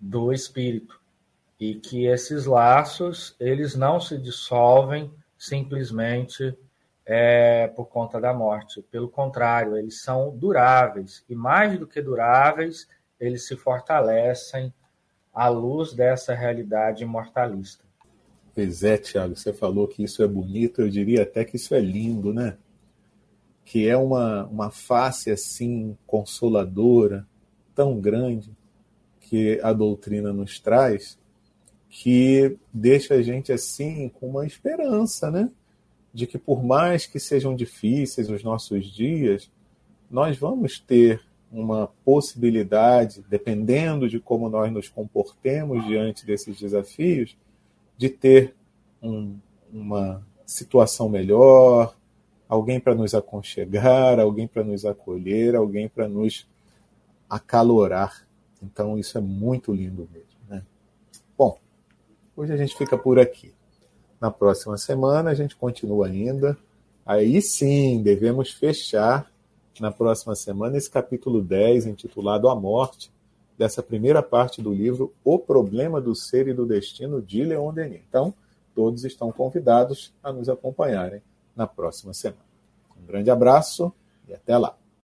do 0.00 0.32
espírito. 0.32 0.98
E 1.60 1.74
que 1.74 2.06
esses 2.06 2.46
laços, 2.46 3.36
eles 3.38 3.76
não 3.76 4.00
se 4.00 4.16
dissolvem 4.16 5.12
simplesmente 5.40 6.54
é, 7.06 7.66
por 7.68 7.86
conta 7.86 8.20
da 8.20 8.34
morte. 8.34 8.82
Pelo 8.90 9.08
contrário, 9.08 9.74
eles 9.74 10.02
são 10.02 10.36
duráveis 10.36 11.24
e 11.30 11.34
mais 11.34 11.78
do 11.78 11.86
que 11.86 12.02
duráveis, 12.02 12.86
eles 13.18 13.46
se 13.46 13.56
fortalecem 13.56 14.72
à 15.32 15.48
luz 15.48 15.94
dessa 15.94 16.34
realidade 16.34 17.02
imortalista. 17.02 17.82
Pois 18.54 18.84
é, 18.84 18.98
Tiago, 18.98 19.34
você 19.34 19.50
falou 19.52 19.88
que 19.88 20.02
isso 20.02 20.22
é 20.22 20.28
bonito, 20.28 20.82
eu 20.82 20.90
diria 20.90 21.22
até 21.22 21.42
que 21.42 21.56
isso 21.56 21.74
é 21.74 21.80
lindo, 21.80 22.34
né? 22.34 22.58
Que 23.64 23.88
é 23.88 23.96
uma, 23.96 24.44
uma 24.46 24.70
face 24.70 25.30
assim 25.30 25.96
consoladora, 26.06 27.26
tão 27.74 27.98
grande, 27.98 28.52
que 29.20 29.58
a 29.62 29.72
doutrina 29.72 30.32
nos 30.32 30.60
traz, 30.60 31.18
que 31.90 32.56
deixa 32.72 33.14
a 33.14 33.22
gente 33.22 33.52
assim 33.52 34.08
com 34.08 34.30
uma 34.30 34.46
esperança, 34.46 35.30
né? 35.30 35.50
de 36.12 36.26
que, 36.26 36.38
por 36.38 36.62
mais 36.62 37.06
que 37.06 37.20
sejam 37.20 37.54
difíceis 37.54 38.28
os 38.28 38.42
nossos 38.42 38.86
dias, 38.86 39.50
nós 40.10 40.36
vamos 40.36 40.78
ter 40.80 41.22
uma 41.52 41.88
possibilidade, 42.04 43.24
dependendo 43.28 44.08
de 44.08 44.20
como 44.20 44.48
nós 44.48 44.72
nos 44.72 44.88
comportemos 44.88 45.84
diante 45.86 46.26
desses 46.26 46.58
desafios, 46.58 47.36
de 47.96 48.08
ter 48.08 48.54
um, 49.02 49.36
uma 49.72 50.24
situação 50.46 51.08
melhor, 51.08 51.96
alguém 52.48 52.80
para 52.80 52.94
nos 52.94 53.14
aconchegar, 53.14 54.18
alguém 54.18 54.46
para 54.46 54.64
nos 54.64 54.84
acolher, 54.84 55.54
alguém 55.54 55.88
para 55.88 56.08
nos 56.08 56.48
acalorar. 57.28 58.26
Então, 58.62 58.98
isso 58.98 59.16
é 59.16 59.20
muito 59.20 59.72
lindo 59.72 60.08
mesmo. 60.12 60.40
Né? 60.48 60.62
Bom, 61.36 61.58
hoje 62.40 62.54
a 62.54 62.56
gente 62.56 62.74
fica 62.74 62.96
por 62.96 63.18
aqui. 63.18 63.52
Na 64.18 64.30
próxima 64.30 64.76
semana 64.78 65.30
a 65.30 65.34
gente 65.34 65.54
continua 65.54 66.06
ainda. 66.06 66.56
Aí 67.04 67.40
sim, 67.42 68.02
devemos 68.02 68.50
fechar 68.50 69.30
na 69.78 69.90
próxima 69.90 70.34
semana 70.34 70.76
esse 70.76 70.90
capítulo 70.90 71.42
10, 71.42 71.86
intitulado 71.86 72.48
A 72.48 72.54
Morte, 72.54 73.10
dessa 73.58 73.82
primeira 73.82 74.22
parte 74.22 74.62
do 74.62 74.72
livro 74.72 75.12
O 75.22 75.38
Problema 75.38 76.00
do 76.00 76.14
Ser 76.14 76.48
e 76.48 76.54
do 76.54 76.66
Destino 76.66 77.20
de 77.20 77.44
Leon 77.44 77.72
Denis. 77.72 78.00
Então, 78.08 78.32
todos 78.74 79.04
estão 79.04 79.30
convidados 79.30 80.12
a 80.22 80.32
nos 80.32 80.48
acompanharem 80.48 81.22
na 81.54 81.66
próxima 81.66 82.14
semana. 82.14 82.40
Um 83.02 83.06
grande 83.06 83.30
abraço 83.30 83.92
e 84.26 84.32
até 84.32 84.56
lá. 84.56 84.79